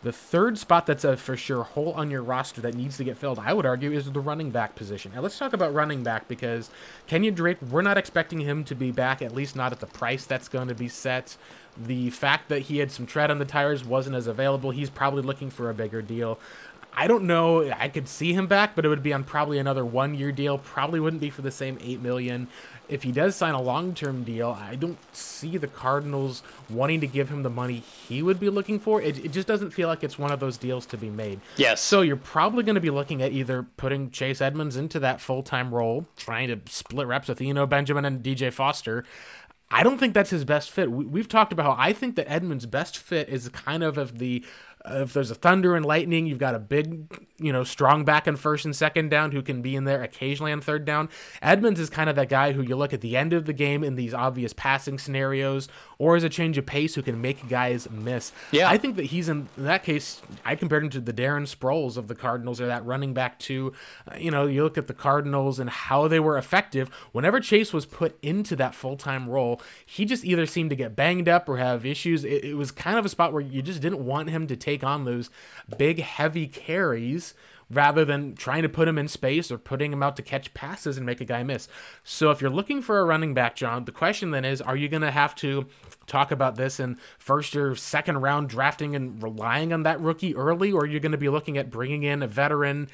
[0.03, 3.19] The third spot that's a for sure hole on your roster that needs to get
[3.19, 5.13] filled, I would argue, is the running back position.
[5.15, 6.71] Now let's talk about running back because
[7.07, 10.25] Kenyan Drake, we're not expecting him to be back, at least not at the price
[10.25, 11.37] that's going to be set.
[11.83, 14.71] The fact that he had some tread on the tires wasn't as available.
[14.71, 16.39] He's probably looking for a bigger deal.
[16.93, 17.71] I don't know.
[17.71, 20.59] I could see him back, but it would be on probably another one-year deal.
[20.59, 22.49] Probably wouldn't be for the same eight million.
[22.89, 27.29] If he does sign a long-term deal, I don't see the Cardinals wanting to give
[27.29, 29.01] him the money he would be looking for.
[29.01, 31.41] It, it just doesn't feel like it's one of those deals to be made.
[31.57, 31.81] Yes.
[31.81, 35.73] So you're probably going to be looking at either putting Chase Edmonds into that full-time
[35.73, 39.05] role, trying to split reps with Eno Benjamin and DJ Foster.
[39.71, 40.91] I don't think that's his best fit.
[40.91, 44.19] We, have talked about how I think that Edmonds' best fit is kind of of
[44.19, 44.45] the
[44.87, 48.39] if there's a thunder and lightning, you've got a big, you know, strong back and
[48.39, 51.11] first and second down who can be in there occasionally on third down.
[51.43, 53.85] Edmonds is kind of that guy who you look at the end of the game
[53.85, 55.69] in these obvious passing scenarios
[56.01, 58.33] or as a change of pace who can make guys miss.
[58.51, 58.69] Yeah.
[58.69, 61.97] I think that he's in, in that case, I compared him to the Darren Sproles
[61.97, 63.73] of the Cardinals or that running back too.
[64.11, 66.91] Uh, you know, you look at the Cardinals and how they were effective.
[67.13, 70.97] Whenever Chase was put into that full time role, he just either seemed to get
[70.97, 72.25] banged up or have issues.
[72.25, 74.81] It, it was kind of a spot where you just didn't want him to take
[74.81, 75.31] take on those
[75.77, 77.35] big, heavy carries
[77.73, 80.97] rather than trying to put him in space or putting him out to catch passes
[80.97, 81.69] and make a guy miss.
[82.03, 84.89] So if you're looking for a running back, John, the question then is are you
[84.89, 85.67] going to have to
[86.11, 90.73] talk about this in first or second round drafting and relying on that rookie early,
[90.73, 92.89] or you're going to be looking at bringing in a veteran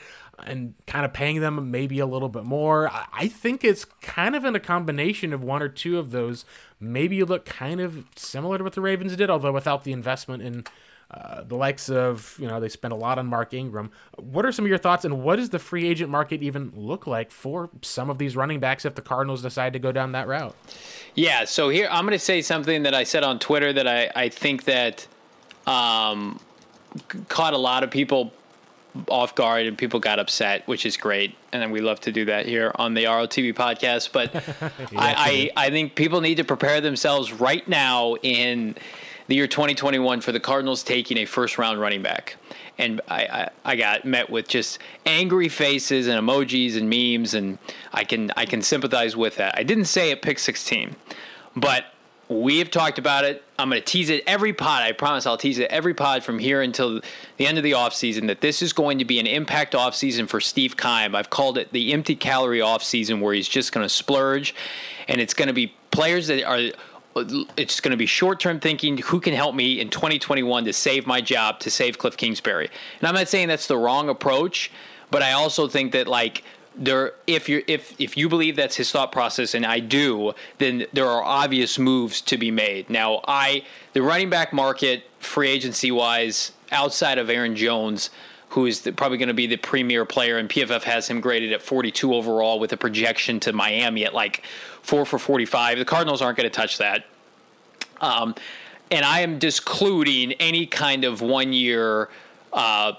[0.44, 2.90] and kind of paying them maybe a little bit more?
[3.12, 6.44] I think it's kind of in a combination of one or two of those.
[6.78, 10.42] Maybe you look kind of similar to what the Ravens did, although without the investment
[10.42, 10.64] in
[11.09, 13.92] uh, the likes of, you know, they spent a lot on Mark Ingram.
[14.16, 17.07] What are some of your thoughts, and what does the free agent market even look
[17.07, 20.26] like for some of these running backs if the Cardinals decide to go down that
[20.26, 20.57] route?
[21.14, 24.11] Yeah, so here I'm going to say something that I said on Twitter that I,
[24.16, 25.07] I think that
[25.66, 26.40] um,
[27.28, 28.32] caught a lot of people
[29.09, 31.36] off guard and people got upset, which is great.
[31.52, 34.11] And then we love to do that here on the ROTV podcast.
[34.11, 34.34] But
[34.90, 38.74] yeah, I, I, I think people need to prepare themselves right now in–
[39.28, 42.36] the year 2021 for the Cardinals taking a first round running back.
[42.78, 47.58] And I, I, I, got met with just angry faces and emojis and memes, and
[47.92, 49.56] I can I can sympathize with that.
[49.56, 50.94] I didn't say it pick 16,
[51.54, 51.86] but
[52.28, 53.44] we have talked about it.
[53.58, 54.82] I'm going to tease it every pod.
[54.82, 57.00] I promise I'll tease it every pod from here until
[57.36, 60.40] the end of the offseason that this is going to be an impact offseason for
[60.40, 61.14] Steve Keim.
[61.14, 64.54] I've called it the empty calorie offseason where he's just going to splurge
[65.08, 66.72] and it's going to be players that are
[67.56, 68.98] it's going to be short term thinking.
[68.98, 72.68] Who can help me in 2021 to save my job, to save Cliff Kingsbury?
[73.00, 74.70] And I'm not saying that's the wrong approach,
[75.10, 76.44] but I also think that like
[76.76, 80.86] there if you if if you believe that's his thought process and I do then
[80.92, 83.64] there are obvious moves to be made now I
[83.94, 88.10] the running back market free agency wise outside of Aaron Jones
[88.50, 91.52] who is the, probably going to be the premier player and PFF has him graded
[91.52, 94.44] at 42 overall with a projection to Miami at like
[94.87, 97.05] 4 for 45 the Cardinals aren't going to touch that
[98.01, 98.34] um,
[98.91, 102.09] and I am discluding any kind of one year
[102.53, 102.93] uh,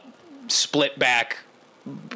[0.48, 1.38] split back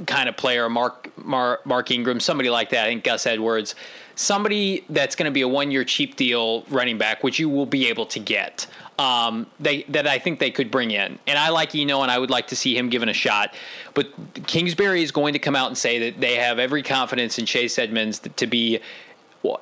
[0.06, 2.86] kind of player, Mark, Mark Mark Ingram, somebody like that.
[2.86, 3.76] I think Gus Edwards,
[4.16, 7.66] somebody that's going to be a one year cheap deal running back, which you will
[7.66, 8.68] be able to get.
[9.00, 12.20] Um, they that I think they could bring in, and I like Eno, and I
[12.20, 13.54] would like to see him given a shot.
[13.94, 14.12] But
[14.46, 17.80] Kingsbury is going to come out and say that they have every confidence in Chase
[17.80, 18.80] Edmonds to be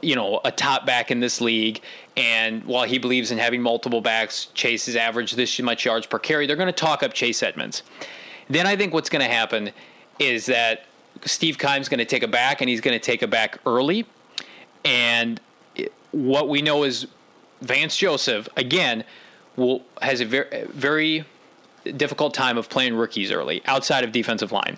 [0.02, 1.82] you know, a top back in this league.
[2.18, 6.20] And while he believes in having multiple backs, Chase is average this much yards per
[6.20, 6.48] carry.
[6.48, 7.84] They're going to talk up Chase Edmonds.
[8.50, 9.72] Then I think what's going to happen
[10.18, 10.86] is that
[11.26, 14.06] Steve Keim's going to take a back, and he's going to take a back early.
[14.84, 15.40] And
[16.12, 17.08] what we know is
[17.62, 19.04] Vance Joseph again
[19.56, 21.26] will has a very very
[21.98, 24.78] difficult time of playing rookies early outside of defensive line.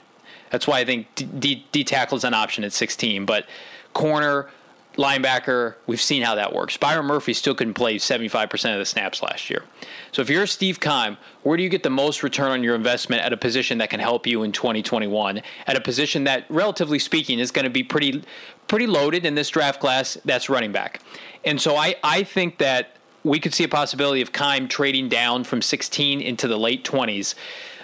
[0.49, 3.45] That's why I think D, D, D tackle is an option at 16, but
[3.93, 4.49] corner
[4.95, 6.75] linebacker, we've seen how that works.
[6.77, 9.63] Byron Murphy still couldn't play 75% of the snaps last year.
[10.11, 13.23] So if you're Steve Keim, where do you get the most return on your investment
[13.23, 15.41] at a position that can help you in 2021?
[15.67, 18.23] At a position that, relatively speaking, is going to be pretty
[18.67, 21.01] pretty loaded in this draft class, that's running back.
[21.43, 25.43] And so I, I think that we could see a possibility of Keim trading down
[25.43, 27.35] from 16 into the late 20s,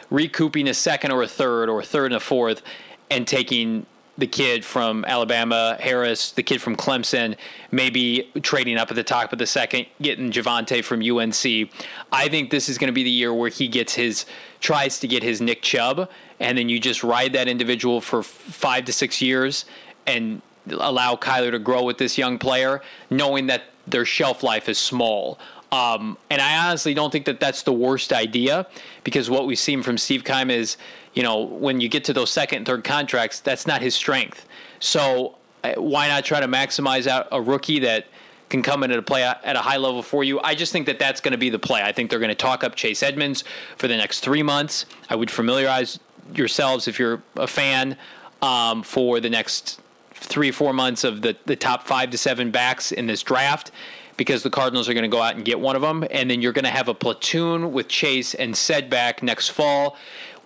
[0.09, 2.61] recouping a second or a third or a third and a fourth,
[3.09, 3.85] and taking
[4.17, 7.35] the kid from Alabama, Harris, the kid from Clemson,
[7.71, 11.69] maybe trading up at the top of the second, getting Javonte from UNC.
[12.11, 14.25] I think this is going to be the year where he gets his
[14.59, 16.09] tries to get his Nick Chubb,
[16.39, 19.65] and then you just ride that individual for five to six years
[20.07, 24.77] and allow Kyler to grow with this young player, knowing that their shelf life is
[24.77, 25.37] small.
[25.71, 28.67] Um, and I honestly don't think that that's the worst idea
[29.03, 30.77] because what we've seen from Steve Keim is
[31.17, 34.45] you know, when you get to those second and third contracts, that's not his strength.
[34.79, 38.05] So uh, why not try to maximize out a rookie that
[38.49, 40.39] can come in at a play at a high level for you?
[40.41, 41.81] I just think that that's going to be the play.
[41.81, 43.43] I think they're going to talk up Chase Edmonds
[43.77, 44.85] for the next three months.
[45.09, 45.99] I would familiarize
[46.35, 47.97] yourselves if you're a fan
[48.43, 49.81] um, for the next
[50.13, 53.71] three or four months of the, the top five to seven backs in this draft
[54.17, 56.03] because the Cardinals are going to go out and get one of them.
[56.11, 59.97] And then you're going to have a platoon with Chase and Sedback next fall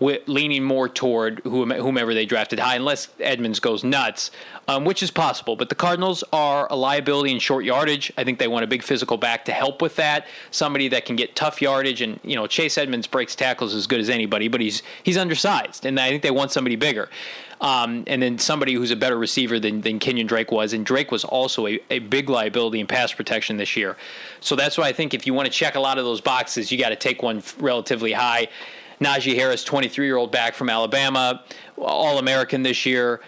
[0.01, 4.31] leaning more toward whomever they drafted high, unless Edmonds goes nuts,
[4.67, 5.55] um, which is possible.
[5.55, 8.11] But the Cardinals are a liability in short yardage.
[8.17, 10.25] I think they want a big physical back to help with that.
[10.49, 13.99] Somebody that can get tough yardage, and you know Chase Edmonds breaks tackles as good
[13.99, 17.09] as anybody, but he's he's undersized, and I think they want somebody bigger.
[17.61, 20.73] Um, and then somebody who's a better receiver than, than Kenyan Drake was.
[20.73, 23.97] And Drake was also a, a big liability in pass protection this year.
[24.39, 26.71] So that's why I think if you want to check a lot of those boxes,
[26.71, 28.47] you got to take one relatively high.
[29.01, 31.43] Najee Harris, 23 year old back from Alabama,
[31.77, 33.19] All American this year,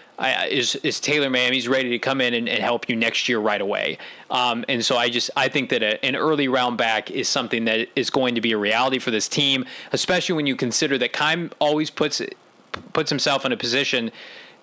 [0.48, 1.52] is is Taylor Man.
[1.52, 3.98] He's ready to come in and, and help you next year right away.
[4.30, 7.64] Um, and so I just I think that a, an early round back is something
[7.64, 11.12] that is going to be a reality for this team, especially when you consider that
[11.12, 12.22] Keim always puts
[12.92, 14.12] puts himself in a position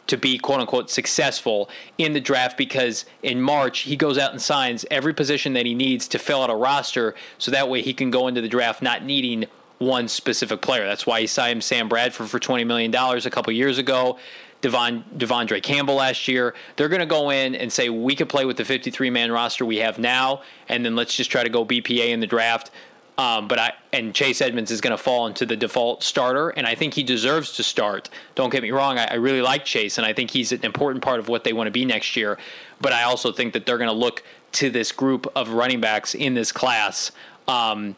[0.08, 4.42] to be quote unquote successful in the draft because in March he goes out and
[4.42, 7.94] signs every position that he needs to fill out a roster so that way he
[7.94, 9.46] can go into the draft not needing
[9.82, 10.86] one specific player.
[10.86, 14.20] That's why he signed Sam Bradford for $20 million a couple years ago.
[14.62, 16.54] Devon, De'Vondre Campbell last year.
[16.76, 19.66] They're going to go in and say, we could play with the 53 man roster
[19.66, 22.70] we have now, and then let's just try to go BPA in the draft.
[23.18, 26.66] Um, but I and Chase Edmonds is going to fall into the default starter, and
[26.66, 28.10] I think he deserves to start.
[28.36, 31.04] Don't get me wrong; I, I, really like Chase, and I think he's an important
[31.04, 32.40] part of what they want to be next year.
[32.80, 34.24] But I also think that they're going to look
[34.54, 37.12] to this group of running backs in this class
[37.48, 37.96] um,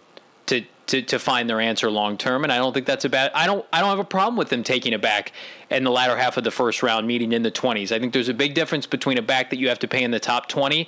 [0.47, 2.43] to to, to find their answer long term.
[2.43, 3.31] And I don't think that's a bad.
[3.33, 5.31] I don't I don't have a problem with them taking it back
[5.69, 7.91] in the latter half of the first round, meeting in the twenties.
[7.91, 10.11] I think there's a big difference between a back that you have to pay in
[10.11, 10.87] the top twenty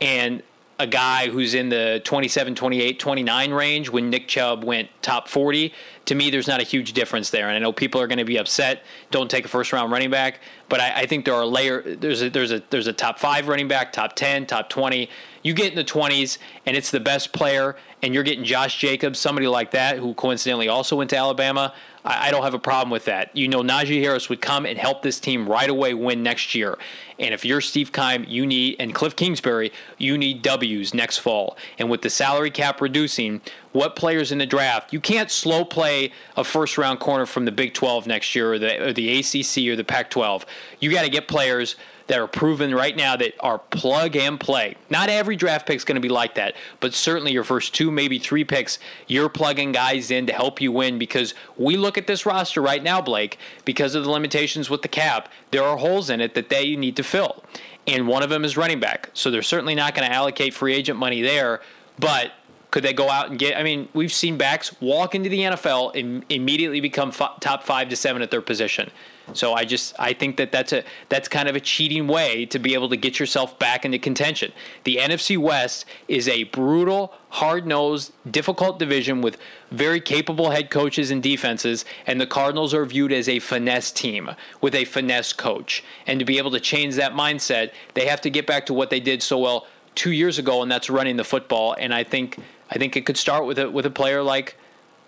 [0.00, 0.42] and
[0.78, 5.72] a guy who's in the 27, 28, 29 range when Nick Chubb went top 40.
[6.06, 7.48] To me, there's not a huge difference there.
[7.48, 8.82] And I know people are going to be upset.
[9.10, 10.40] Don't take a first round running back.
[10.68, 11.82] But I, I think there are layer.
[11.82, 15.08] There's a, there's a there's a top five running back, top 10, top 20.
[15.42, 19.18] You get in the 20s, and it's the best player, and you're getting Josh Jacobs,
[19.18, 22.90] somebody like that, who coincidentally also went to Alabama, I, I don't have a problem
[22.90, 23.36] with that.
[23.36, 26.78] You know, Najee Harris would come and help this team right away win next year.
[27.18, 31.56] And if you're Steve Keim, you need, and Cliff Kingsbury, you need W's next fall.
[31.78, 33.40] And with the salary cap reducing,
[33.72, 34.92] what players in the draft.
[34.92, 38.58] You can't slow play a first round corner from the Big 12 next year or
[38.58, 40.44] the, or the ACC or the Pac 12.
[40.80, 41.76] You got to get players
[42.12, 44.76] that are proven right now that are plug and play.
[44.90, 47.90] Not every draft pick is going to be like that, but certainly your first two,
[47.90, 52.06] maybe three picks, you're plugging guys in to help you win because we look at
[52.06, 56.10] this roster right now, Blake, because of the limitations with the cap, there are holes
[56.10, 57.42] in it that they need to fill.
[57.86, 59.08] And one of them is running back.
[59.14, 61.62] So they're certainly not going to allocate free agent money there,
[61.98, 62.32] but
[62.70, 63.56] could they go out and get?
[63.56, 67.88] I mean, we've seen backs walk into the NFL and immediately become f- top five
[67.88, 68.90] to seven at their position.
[69.32, 72.58] So I just I think that that's a that's kind of a cheating way to
[72.58, 74.52] be able to get yourself back into contention.
[74.84, 79.38] The NFC West is a brutal, hard-nosed, difficult division with
[79.70, 84.30] very capable head coaches and defenses, and the Cardinals are viewed as a finesse team
[84.60, 85.82] with a finesse coach.
[86.06, 88.90] And to be able to change that mindset, they have to get back to what
[88.90, 91.74] they did so well two years ago, and that's running the football.
[91.78, 92.38] And I think
[92.70, 94.56] I think it could start with a with a player like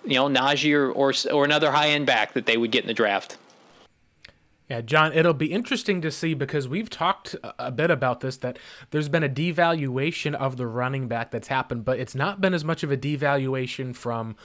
[0.04, 2.88] you know Najee or or, or another high end back that they would get in
[2.88, 3.38] the draft.
[4.68, 8.58] Yeah, John, it'll be interesting to see because we've talked a bit about this that
[8.90, 12.64] there's been a devaluation of the running back that's happened, but it's not been as
[12.64, 14.36] much of a devaluation from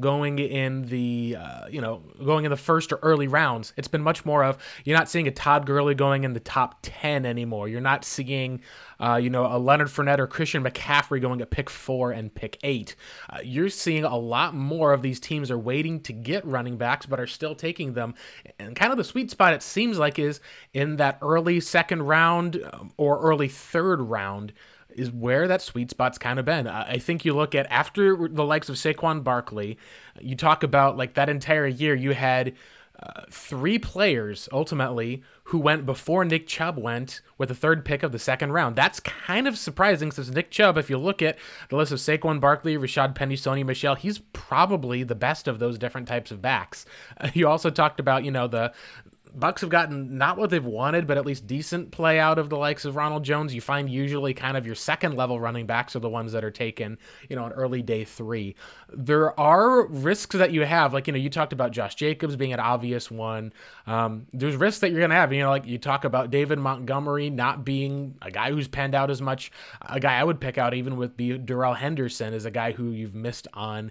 [0.00, 3.72] going in the uh, you know going in the first or early rounds.
[3.76, 6.78] It's been much more of you're not seeing a Todd Gurley going in the top
[6.82, 7.68] ten anymore.
[7.68, 8.60] You're not seeing
[9.00, 12.58] uh, you know a Leonard Fournette or Christian McCaffrey going at pick four and pick
[12.62, 12.96] eight.
[13.30, 17.06] Uh, you're seeing a lot more of these teams are waiting to get running backs,
[17.06, 18.14] but are still taking them.
[18.58, 20.40] And kind of the sweet spot it seems like is
[20.74, 24.52] in that early second round um, or early third round
[24.98, 26.66] is where that sweet spot's kind of been.
[26.66, 29.78] I think you look at after the likes of Saquon Barkley,
[30.20, 32.54] you talk about like that entire year you had
[33.00, 38.10] uh, three players ultimately who went before Nick Chubb went with the third pick of
[38.10, 38.74] the second round.
[38.74, 41.38] That's kind of surprising since Nick Chubb, if you look at
[41.68, 45.78] the list of Saquon Barkley, Rashaad Penny, Sony Michel, he's probably the best of those
[45.78, 46.86] different types of backs.
[47.18, 48.72] Uh, you also talked about, you know, the
[49.34, 52.56] Bucks have gotten not what they've wanted, but at least decent play out of the
[52.56, 53.54] likes of Ronald Jones.
[53.54, 56.50] You find usually kind of your second level running backs are the ones that are
[56.50, 56.98] taken,
[57.28, 58.54] you know, on early day three.
[58.92, 62.52] There are risks that you have, like you know, you talked about Josh Jacobs being
[62.52, 63.52] an obvious one.
[63.86, 65.32] Um, there's risks that you're gonna have.
[65.32, 69.10] You know, like you talk about David Montgomery not being a guy who's panned out
[69.10, 69.50] as much.
[69.82, 72.90] A guy I would pick out even with the Darrell Henderson is a guy who
[72.90, 73.90] you've missed on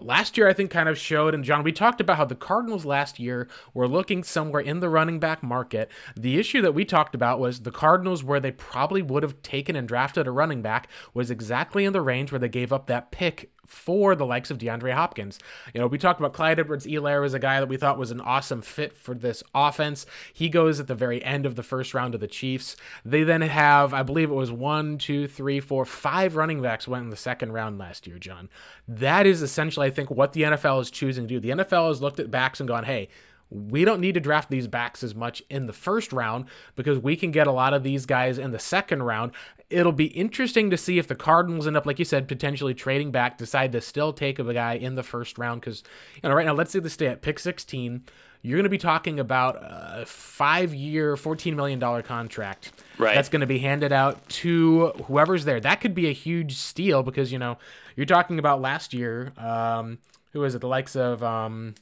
[0.00, 2.84] last year I think kind of showed and John we talked about how the Cardinals
[2.84, 5.90] last year were looking somewhere in the running back market.
[6.16, 9.76] The issue that we talked about was the Cardinals where they probably would have taken
[9.76, 13.10] and drafted a running back was exactly in the range where they gave up that
[13.10, 15.38] pick for the likes of DeAndre Hopkins.
[15.74, 18.10] You know, we talked about Clyde Edwards Helaire as a guy that we thought was
[18.10, 20.06] an awesome fit for this offense.
[20.32, 22.76] He goes at the very end of the first round of the Chiefs.
[23.04, 27.04] They then have, I believe it was one, two, three, four, five running backs went
[27.04, 28.48] in the second round last year, John.
[28.88, 31.40] That is essentially, I think, what the NFL is choosing to do.
[31.40, 33.08] The NFL has looked at backs and gone, hey,
[33.50, 36.46] we don't need to draft these backs as much in the first round
[36.76, 39.32] because we can get a lot of these guys in the second round.
[39.70, 43.10] It'll be interesting to see if the Cardinals end up, like you said, potentially trading
[43.10, 45.60] back, decide to still take a guy in the first round.
[45.60, 45.82] Because,
[46.22, 48.04] you know, right now, let's say they stay at pick 16.
[48.40, 52.72] You're going to be talking about a five year, $14 million contract.
[52.96, 53.14] Right.
[53.14, 55.60] That's going to be handed out to whoever's there.
[55.60, 57.58] That could be a huge steal because, you know,
[57.96, 59.32] you're talking about last year.
[59.36, 59.98] Um,
[60.32, 60.60] who is it?
[60.60, 61.22] The likes of.
[61.22, 61.74] Um,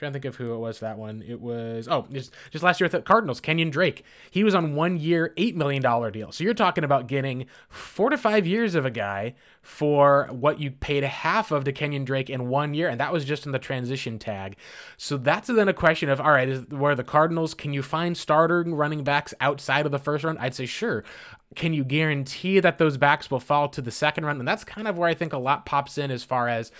[0.00, 1.22] trying to think of who it was that one.
[1.26, 4.02] It was oh, just, just last year at the Cardinals, Kenyan Drake.
[4.30, 6.32] He was on one year, eight million dollar deal.
[6.32, 10.70] So you're talking about getting four to five years of a guy for what you
[10.70, 13.58] paid half of to Kenyan Drake in one year, and that was just in the
[13.58, 14.56] transition tag.
[14.96, 18.16] So that's then a question of all right, is where the Cardinals can you find
[18.16, 20.38] starting running backs outside of the first round?
[20.38, 21.04] I'd say sure.
[21.56, 24.38] Can you guarantee that those backs will fall to the second round?
[24.38, 26.72] And that's kind of where I think a lot pops in as far as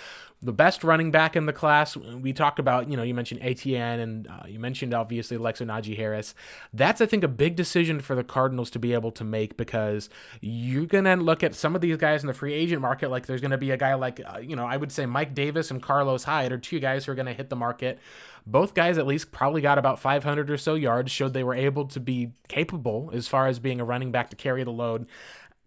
[0.43, 1.97] the best running back in the class.
[1.97, 5.97] We talked about, you know, you mentioned Etienne and uh, you mentioned obviously Alexo Najee
[5.97, 6.34] Harris.
[6.72, 10.09] That's, I think, a big decision for the Cardinals to be able to make because
[10.41, 13.11] you're going to look at some of these guys in the free agent market.
[13.11, 15.34] Like there's going to be a guy like, uh, you know, I would say Mike
[15.34, 17.99] Davis and Carlos Hyde are two guys who are going to hit the market.
[18.46, 21.84] Both guys at least probably got about 500 or so yards, showed they were able
[21.88, 25.07] to be capable as far as being a running back to carry the load.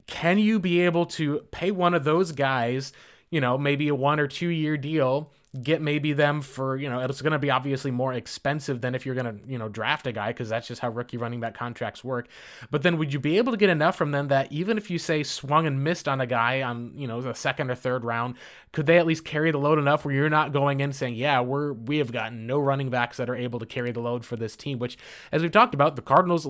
[0.07, 2.91] Can you be able to pay one of those guys?
[3.33, 6.99] You know, maybe a one or two year deal, get maybe them for, you know,
[6.99, 10.05] it's going to be obviously more expensive than if you're going to, you know, draft
[10.05, 12.27] a guy because that's just how rookie running back contracts work.
[12.69, 14.99] But then would you be able to get enough from them that even if you
[14.99, 18.35] say swung and missed on a guy on, you know, the second or third round,
[18.71, 21.41] could they at least carry the load enough where you're not going in saying, yeah,
[21.41, 24.35] we're, we have gotten no running backs that are able to carry the load for
[24.35, 24.95] this team, which,
[25.31, 26.47] as we've talked about, the Cardinals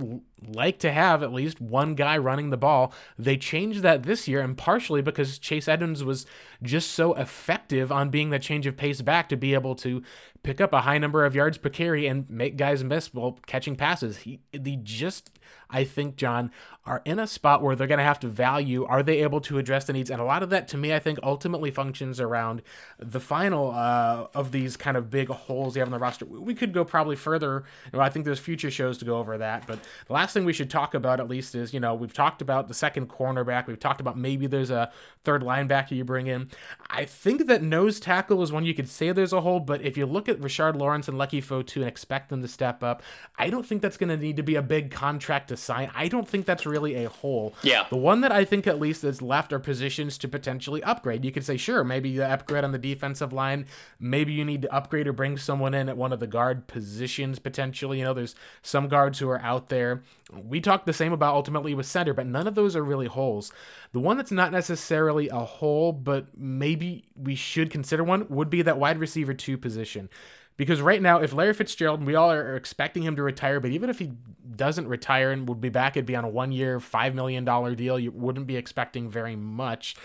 [0.48, 2.94] like to have at least one guy running the ball.
[3.18, 6.26] They changed that this year, and partially because Chase Edmonds was
[6.62, 10.02] just so effective on being the change of pace back to be able to
[10.44, 13.76] pick up a high number of yards per carry and make guys miss while catching
[13.76, 14.18] passes.
[14.18, 15.32] He, he just
[15.70, 16.52] I think, John,
[16.86, 19.58] are in a spot where they're going to have to value are they able to
[19.58, 20.12] address the needs?
[20.12, 22.62] And a lot of that, to me, I think ultimately functions around
[23.00, 26.26] the final uh, of these kind of big holes you have in the roster.
[26.26, 27.64] We could go probably further.
[27.92, 29.66] You know, I think there's future shows to go over that.
[29.66, 32.42] But the last thing we should talk about, at least, is you know, we've talked
[32.42, 33.66] about the second cornerback.
[33.66, 34.92] We've talked about maybe there's a
[35.24, 36.50] third linebacker you bring in.
[36.90, 39.98] I think that nose tackle is one you could say there's a hole, but if
[39.98, 43.02] you look at Rashard Lawrence and Leki Fotu and expect them to step up,
[43.38, 45.92] I don't think that's going to need to be a big contract to sign.
[45.96, 47.54] I don't think that's really a hole.
[47.62, 47.86] Yeah.
[47.90, 51.26] The one that I think at least is left are positions to potentially upgrade.
[51.26, 53.66] You could say, sure, maybe you upgrade on the defensive line.
[54.00, 57.40] Maybe you need to upgrade or bring someone in at one of the guard positions
[57.40, 58.00] potentially.
[58.00, 60.04] You know, there's some guards who are out there.
[60.32, 63.52] We talked the same about ultimately with center, but none of those are really holes.
[63.92, 68.62] The one that's not necessarily a hole, but maybe we should consider one would be
[68.64, 70.10] that wide receiver two position.
[70.56, 73.90] Because right now, if Larry Fitzgerald, we all are expecting him to retire, but even
[73.90, 74.14] if he
[74.56, 77.44] doesn't retire and would be back, it'd be on a one year, $5 million
[77.76, 78.00] deal.
[78.00, 79.96] You wouldn't be expecting very much.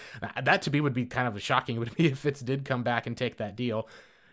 [0.43, 1.79] That to me would be kind of shocking.
[1.79, 3.89] Would be if Fitz did come back and take that deal.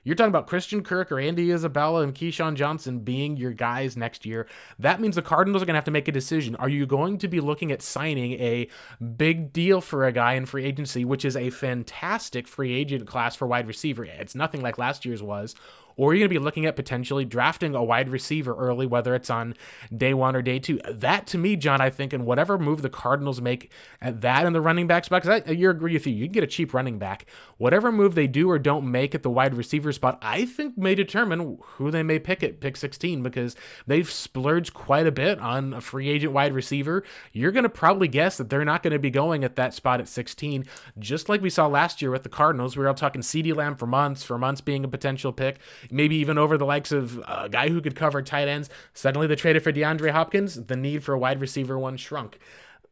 [0.06, 4.24] You're talking about Christian Kirk or Andy Isabella and Keyshawn Johnson being your guys next
[4.24, 4.46] year.
[4.78, 6.56] That means the Cardinals are going to have to make a decision.
[6.58, 8.70] Are you going to be looking at signing a
[9.18, 13.36] big deal for a guy in free agency, which is a fantastic free agent class
[13.36, 14.06] for wide receiver?
[14.06, 15.56] It's nothing like last year's was
[15.98, 19.30] or you're going to be looking at potentially drafting a wide receiver early, whether it's
[19.30, 19.56] on
[19.96, 20.80] day one or day two.
[20.90, 24.56] That to me, John, I think, in whatever move the Cardinals make at that and
[24.56, 26.74] the running back spot, because I you agree with you, you can get a cheap
[26.74, 27.26] running back.
[27.58, 30.96] Whatever move they do or don't make at the wide receiver spot, I think may
[30.96, 33.56] determine who they may pick at pick 16 because
[33.88, 37.04] they've splurged quite a bit on a free agent wide receiver.
[37.32, 40.00] You're going to probably guess that they're not going to be going at that spot
[40.00, 40.66] at 16,
[41.00, 42.76] just like we saw last year with the Cardinals.
[42.76, 45.60] We were all talking CeeDee Lamb for months, for months being a potential pick
[45.92, 48.70] maybe even over the likes of a guy who could cover tight ends.
[48.94, 50.56] Suddenly they traded for DeAndre Hopkins.
[50.66, 52.40] The need for a wide receiver one shrunk.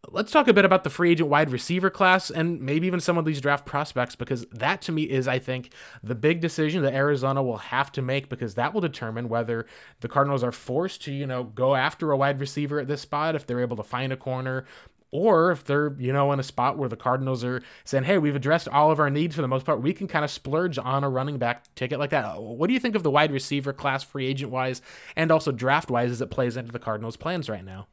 [0.09, 3.17] Let's talk a bit about the free agent wide receiver class and maybe even some
[3.17, 5.71] of these draft prospects because that to me is, I think,
[6.03, 9.65] the big decision that Arizona will have to make because that will determine whether
[10.01, 13.33] the Cardinals are forced to, you know, go after a wide receiver at this spot
[13.33, 14.65] if they're able to find a corner
[15.13, 18.35] or if they're, you know, in a spot where the Cardinals are saying, hey, we've
[18.35, 21.03] addressed all of our needs for the most part, we can kind of splurge on
[21.03, 22.41] a running back ticket like that.
[22.41, 24.81] What do you think of the wide receiver class, free agent wise,
[25.15, 27.87] and also draft wise as it plays into the Cardinals' plans right now?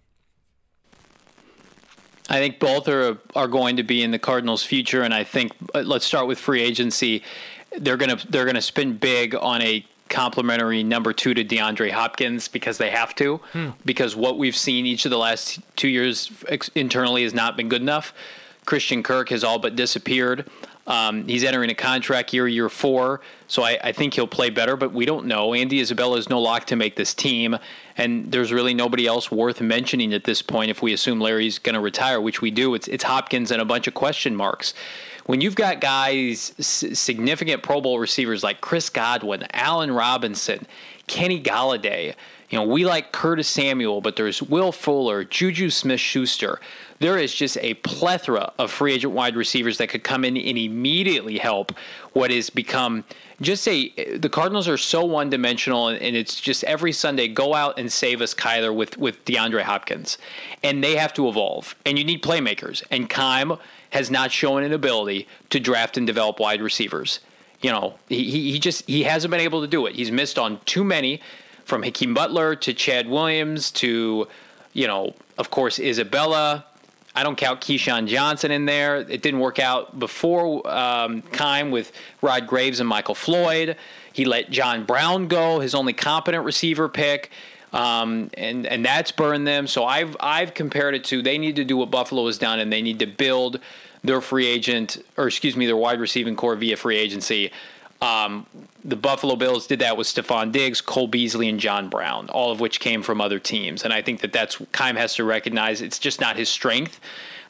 [2.31, 5.53] I think both are are going to be in the Cardinals' future, and I think
[5.75, 7.23] uh, let's start with free agency.
[7.77, 12.77] They're gonna they're gonna spend big on a complementary number two to DeAndre Hopkins because
[12.77, 13.71] they have to, hmm.
[13.85, 16.31] because what we've seen each of the last two years
[16.75, 18.13] internally has not been good enough.
[18.67, 20.51] Christian Kirk has all but disappeared.
[20.87, 24.77] Um, he's entering a contract year, year four, so I, I, think he'll play better,
[24.77, 25.55] but we don't know.
[25.55, 27.57] Andy Isabella is no lock to make this team,
[27.97, 31.75] and there's really nobody else worth mentioning at this point if we assume Larry's going
[31.75, 32.75] to retire, which we do.
[32.75, 34.75] It's, it's Hopkins and a bunch of question marks
[35.31, 40.67] when you've got guys, significant Pro Bowl receivers like Chris Godwin, Allen Robinson,
[41.07, 42.17] Kenny Golladay,
[42.49, 46.59] you know, we like Curtis Samuel, but there's Will Fuller, Juju Smith Schuster.
[46.99, 50.59] There is just a plethora of free agent wide receivers that could come in and
[50.59, 51.71] immediately help
[52.13, 53.05] what has become
[53.41, 57.79] just say the Cardinals are so one dimensional, and it's just every Sunday go out
[57.79, 60.19] and save us Kyler with with DeAndre Hopkins,
[60.63, 63.57] and they have to evolve, and you need playmakers, and Keim
[63.91, 67.21] has not shown an ability to draft and develop wide receivers.
[67.61, 69.95] You know, he, he just he hasn't been able to do it.
[69.95, 71.21] He's missed on too many,
[71.71, 74.27] from Hakeem Butler to Chad Williams to,
[74.73, 76.67] you know, of course Isabella.
[77.15, 78.99] I don't count Keyshawn Johnson in there.
[78.99, 81.93] It didn't work out before um, Keim with
[82.23, 83.77] Rod Graves and Michael Floyd.
[84.13, 87.31] He let John Brown go, his only competent receiver pick
[87.73, 89.67] um, and and that's burned them.
[89.67, 92.73] So I've I've compared it to they need to do what Buffalo has done, and
[92.73, 93.61] they need to build
[94.03, 97.53] their free agent or excuse me their wide receiving corps via free agency.
[98.01, 98.47] Um,
[98.83, 102.59] the Buffalo Bills did that with Stefon Diggs, Cole Beasley, and John Brown, all of
[102.59, 103.85] which came from other teams.
[103.85, 106.99] And I think that that's Keim has to recognize it's just not his strength.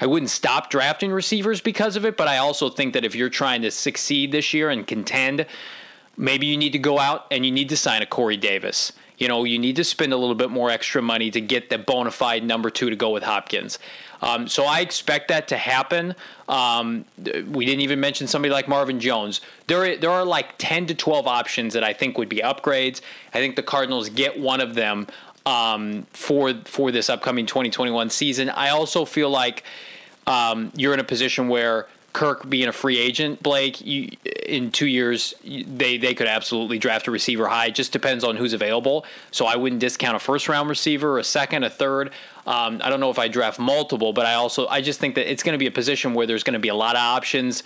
[0.01, 3.29] I wouldn't stop drafting receivers because of it, but I also think that if you're
[3.29, 5.47] trying to succeed this year and contend,
[6.17, 9.29] maybe you need to go out and you need to sign a Corey Davis you
[9.29, 12.11] know, you need to spend a little bit more extra money to get the bona
[12.11, 13.79] fide number two to go with Hopkins.
[14.23, 16.17] Um, so I expect that to happen.
[16.49, 17.05] Um,
[17.49, 19.41] we didn't even mention somebody like Marvin Jones.
[19.69, 23.01] There, there are like 10 to 12 options that I think would be upgrades.
[23.33, 25.07] I think the Cardinals get one of them.
[25.47, 28.51] um, for for this upcoming 2021 season.
[28.51, 29.65] I also feel like
[30.27, 34.11] um, you're in a position where Kirk being a free agent, Blake, you,
[34.47, 37.67] in two years they they could absolutely draft a receiver high.
[37.67, 39.05] It just depends on who's available.
[39.31, 42.11] So I wouldn't discount a first round receiver, a second, a third.
[42.47, 45.31] Um, I don't know if I draft multiple, but I also I just think that
[45.31, 47.63] it's going to be a position where there's going to be a lot of options.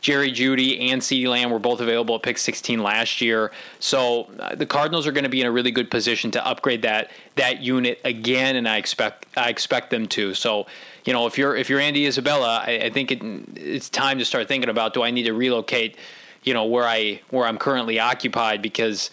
[0.00, 3.50] Jerry Jeudy and CeeDee Lamb were both available at pick 16 last year.
[3.80, 6.82] So uh, the Cardinals are going to be in a really good position to upgrade
[6.82, 10.34] that that unit again, and I expect I expect them to.
[10.34, 10.66] So
[11.08, 13.22] you know, if you're if you're Andy Isabella, I, I think it,
[13.56, 15.96] it's time to start thinking about do I need to relocate,
[16.42, 19.10] you know, where I where I'm currently occupied because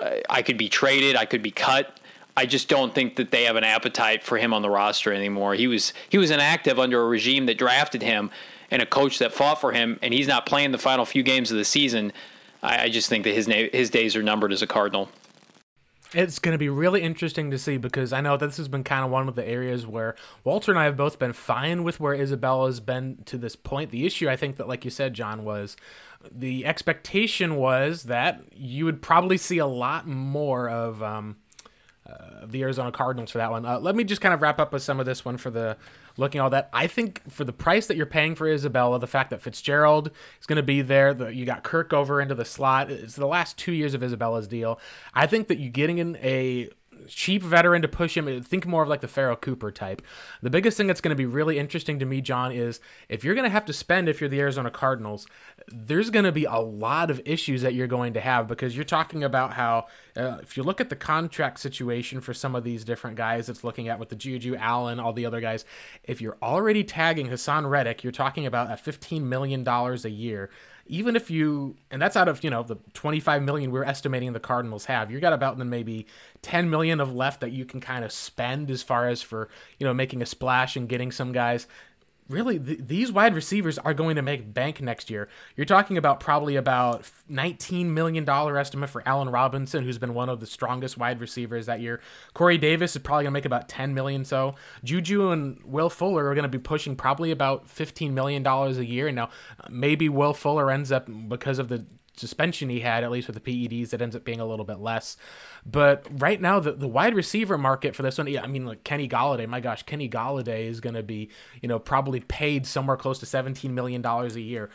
[0.00, 1.98] uh, I could be traded, I could be cut.
[2.36, 5.54] I just don't think that they have an appetite for him on the roster anymore.
[5.54, 8.30] He was he was inactive under a regime that drafted him
[8.70, 11.50] and a coach that fought for him, and he's not playing the final few games
[11.50, 12.12] of the season,
[12.62, 15.10] I, I just think that his na- his days are numbered as a Cardinal.
[16.16, 18.84] It's going to be really interesting to see because I know that this has been
[18.84, 20.14] kind of one of the areas where
[20.44, 23.90] Walter and I have both been fine with where Isabella's been to this point.
[23.90, 25.76] The issue, I think, that, like you said, John, was
[26.32, 31.02] the expectation was that you would probably see a lot more of.
[31.02, 31.36] Um,
[32.08, 33.66] uh, the Arizona Cardinals for that one.
[33.66, 35.76] Uh, let me just kind of wrap up with some of this one for the
[36.16, 36.68] looking all that.
[36.72, 40.10] I think for the price that you're paying for Isabella, the fact that Fitzgerald
[40.40, 42.90] is going to be there, the, you got Kirk over into the slot.
[42.90, 44.80] It's the last two years of Isabella's deal.
[45.14, 46.70] I think that you getting in a
[47.08, 48.42] cheap veteran to push him.
[48.42, 50.02] Think more of like the Pharoh Cooper type.
[50.42, 53.34] The biggest thing that's going to be really interesting to me, John, is if you're
[53.34, 55.26] going to have to spend if you're the Arizona Cardinals,
[55.68, 58.84] there's going to be a lot of issues that you're going to have because you're
[58.84, 62.84] talking about how uh, if you look at the contract situation for some of these
[62.84, 65.64] different guys, it's looking at with the Juju Allen, all the other guys.
[66.04, 70.50] If you're already tagging Haason Reddick, you're talking about a $15 million a year
[70.88, 74.40] even if you and that's out of you know the 25 million we're estimating the
[74.40, 76.06] cardinals have you got about then maybe
[76.42, 79.48] 10 million of left that you can kind of spend as far as for
[79.78, 81.66] you know making a splash and getting some guys
[82.28, 85.28] really th- these wide receivers are going to make bank next year.
[85.56, 90.28] You're talking about probably about 19 million dollar estimate for Allen Robinson, who's been one
[90.28, 92.00] of the strongest wide receivers that year.
[92.34, 94.24] Corey Davis is probably going to make about 10 million.
[94.24, 94.54] So
[94.84, 98.84] Juju and Will Fuller are going to be pushing probably about 15 million dollars a
[98.84, 99.10] year.
[99.12, 99.30] Now
[99.70, 101.86] maybe Will Fuller ends up because of the
[102.16, 104.78] suspension he had, at least with the PEDs, it ends up being a little bit
[104.78, 105.16] less.
[105.64, 108.84] But right now, the, the wide receiver market for this one, yeah, I mean, like
[108.84, 111.30] Kenny Golladay, my gosh, Kenny Golladay is going to be,
[111.60, 114.70] you know, probably paid somewhere close to $17 million a year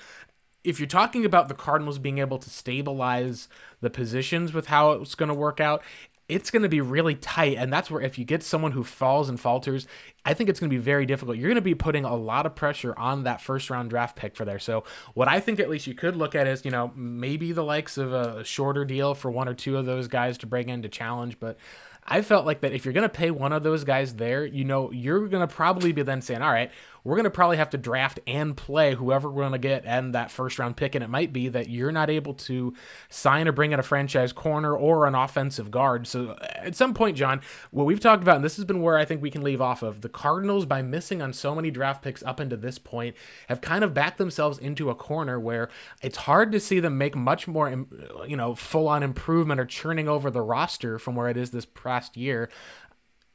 [0.64, 3.48] if you're talking about the Cardinals being able to stabilize
[3.82, 5.82] the positions with how it's going to work out,
[6.32, 7.58] it's going to be really tight.
[7.58, 9.86] And that's where if you get someone who falls and falters,
[10.24, 11.38] I think it's going to be very difficult.
[11.38, 14.38] You're going to be putting a lot of pressure on that first round draft pick
[14.38, 14.58] for there.
[14.58, 17.64] So, what I think at least you could look at is, you know, maybe the
[17.64, 20.82] likes of a shorter deal for one or two of those guys to bring in
[20.84, 21.38] to challenge.
[21.38, 21.58] But
[22.06, 24.64] I felt like that if you're going to pay one of those guys there, you
[24.64, 26.72] know, you're going to probably be then saying, all right,
[27.04, 30.14] we're going to probably have to draft and play whoever we're going to get and
[30.14, 30.96] that first round pick.
[30.96, 32.74] And it might be that you're not able to
[33.10, 36.08] sign or bring in a franchise corner or an offensive guard.
[36.08, 37.42] So uh, at some point, John,
[37.72, 39.82] what we've talked about, and this has been where I think we can leave off
[39.82, 43.16] of, the Cardinals, by missing on so many draft picks up into this point,
[43.48, 45.70] have kind of backed themselves into a corner where
[46.02, 47.70] it's hard to see them make much more,
[48.28, 51.66] you know, full on improvement or churning over the roster from where it is this
[51.66, 52.50] past year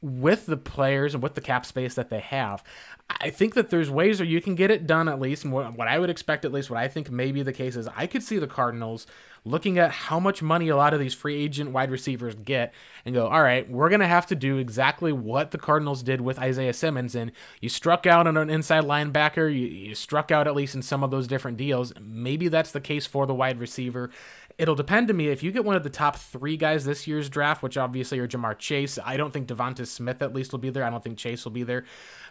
[0.07, 2.63] with the players and with the cap space that they have.
[3.09, 5.77] I think that there's ways where you can get it done at least, and what,
[5.77, 8.05] what I would expect at least, what I think may be the case is I
[8.05, 9.07] could see the Cardinals
[9.45, 12.73] looking at how much money a lot of these free agent wide receivers get
[13.05, 16.19] and go, all right, we're going to have to do exactly what the Cardinals did
[16.19, 17.15] with Isaiah Simmons.
[17.15, 17.31] And
[17.61, 21.01] you struck out on an inside linebacker, you, you struck out at least in some
[21.01, 21.93] of those different deals.
[22.01, 24.09] Maybe that's the case for the wide receiver
[24.57, 27.29] it'll depend to me if you get one of the top three guys this year's
[27.29, 28.97] draft, which obviously are Ja'Marr Chase.
[29.03, 30.83] I don't think Devonta Smith at least will be there.
[30.83, 31.85] I don't think Chase will be there.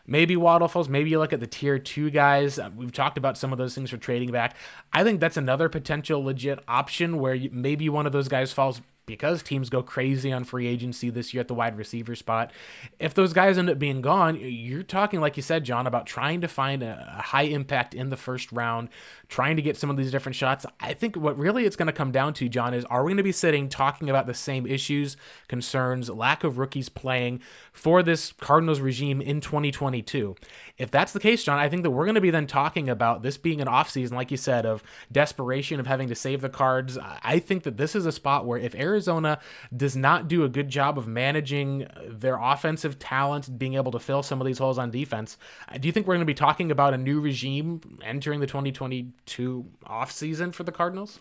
[0.07, 0.89] Maybe Waddle falls.
[0.89, 2.59] Maybe you look at the tier two guys.
[2.59, 4.57] Uh, we've talked about some of those things for trading back.
[4.93, 9.43] I think that's another potential legit option where maybe one of those guys falls because
[9.43, 12.53] teams go crazy on free agency this year at the wide receiver spot.
[12.99, 16.41] If those guys end up being gone, you're talking, like you said, John, about trying
[16.41, 18.89] to find a, a high impact in the first round,
[19.29, 20.67] trying to get some of these different shots.
[20.81, 23.17] I think what really it's going to come down to, John, is are we going
[23.19, 25.17] to be sitting talking about the same issues,
[25.49, 27.41] concerns, lack of rookies playing
[27.73, 30.35] for this Cardinals regime in 2022?
[30.79, 33.23] If that's the case, John, I think that we're going to be then talking about
[33.23, 36.99] this being an offseason, like you said, of desperation, of having to save the cards.
[37.23, 39.39] I think that this is a spot where if Arizona
[39.77, 44.23] does not do a good job of managing their offensive talent, being able to fill
[44.23, 45.37] some of these holes on defense,
[45.69, 48.47] uh, do you think we're going to be talking about a new regime entering the
[48.47, 51.21] 2022 offseason for the Cardinals?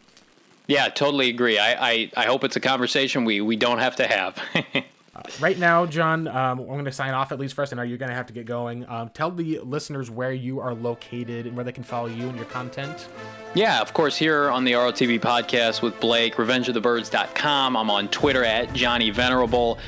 [0.67, 1.59] Yeah, totally agree.
[1.59, 4.41] I, I, I hope it's a conversation we, we don't have to have.
[5.15, 7.71] Uh, right now, John, um, I'm going to sign off at least first.
[7.71, 8.87] I know you're going to have to get going.
[8.89, 12.35] Um, tell the listeners where you are located and where they can follow you and
[12.35, 13.07] your content.
[13.53, 17.77] Yeah, of course, here on the ROTB podcast with Blake, revengeofthebirds.com.
[17.77, 19.79] I'm on Twitter at Johnny Venerable.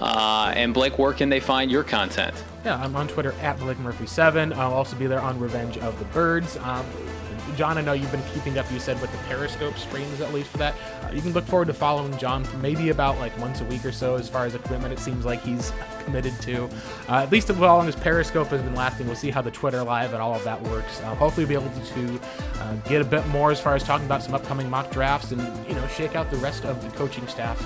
[0.00, 2.44] Uh, and Blake, where can they find your content?
[2.64, 4.54] Yeah, I'm on Twitter at Blake Murphy7.
[4.54, 6.56] I'll also be there on Revenge of the Birds.
[6.58, 6.84] Um,
[7.56, 10.50] John, I know you've been keeping up, you said, with the Periscope streams, at least
[10.50, 10.74] for that.
[11.02, 13.92] Uh, you can look forward to following John maybe about like once a week or
[13.92, 15.72] so as far as equipment it seems like he's
[16.04, 16.64] committed to.
[17.08, 19.82] Uh, at least as long as Periscope has been lasting, we'll see how the Twitter
[19.82, 21.00] Live and all of that works.
[21.00, 22.20] Uh, hopefully, we'll be able to
[22.60, 25.40] uh, get a bit more as far as talking about some upcoming mock drafts and,
[25.66, 27.58] you know, shake out the rest of the coaching staff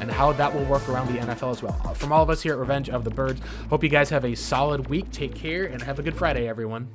[0.00, 1.72] and how that will work around the NFL as well.
[1.94, 3.40] From all of us here at Revenge of the Birds,
[3.70, 5.10] hope you guys have a solid week.
[5.10, 6.88] Take care and have a good Friday, everyone.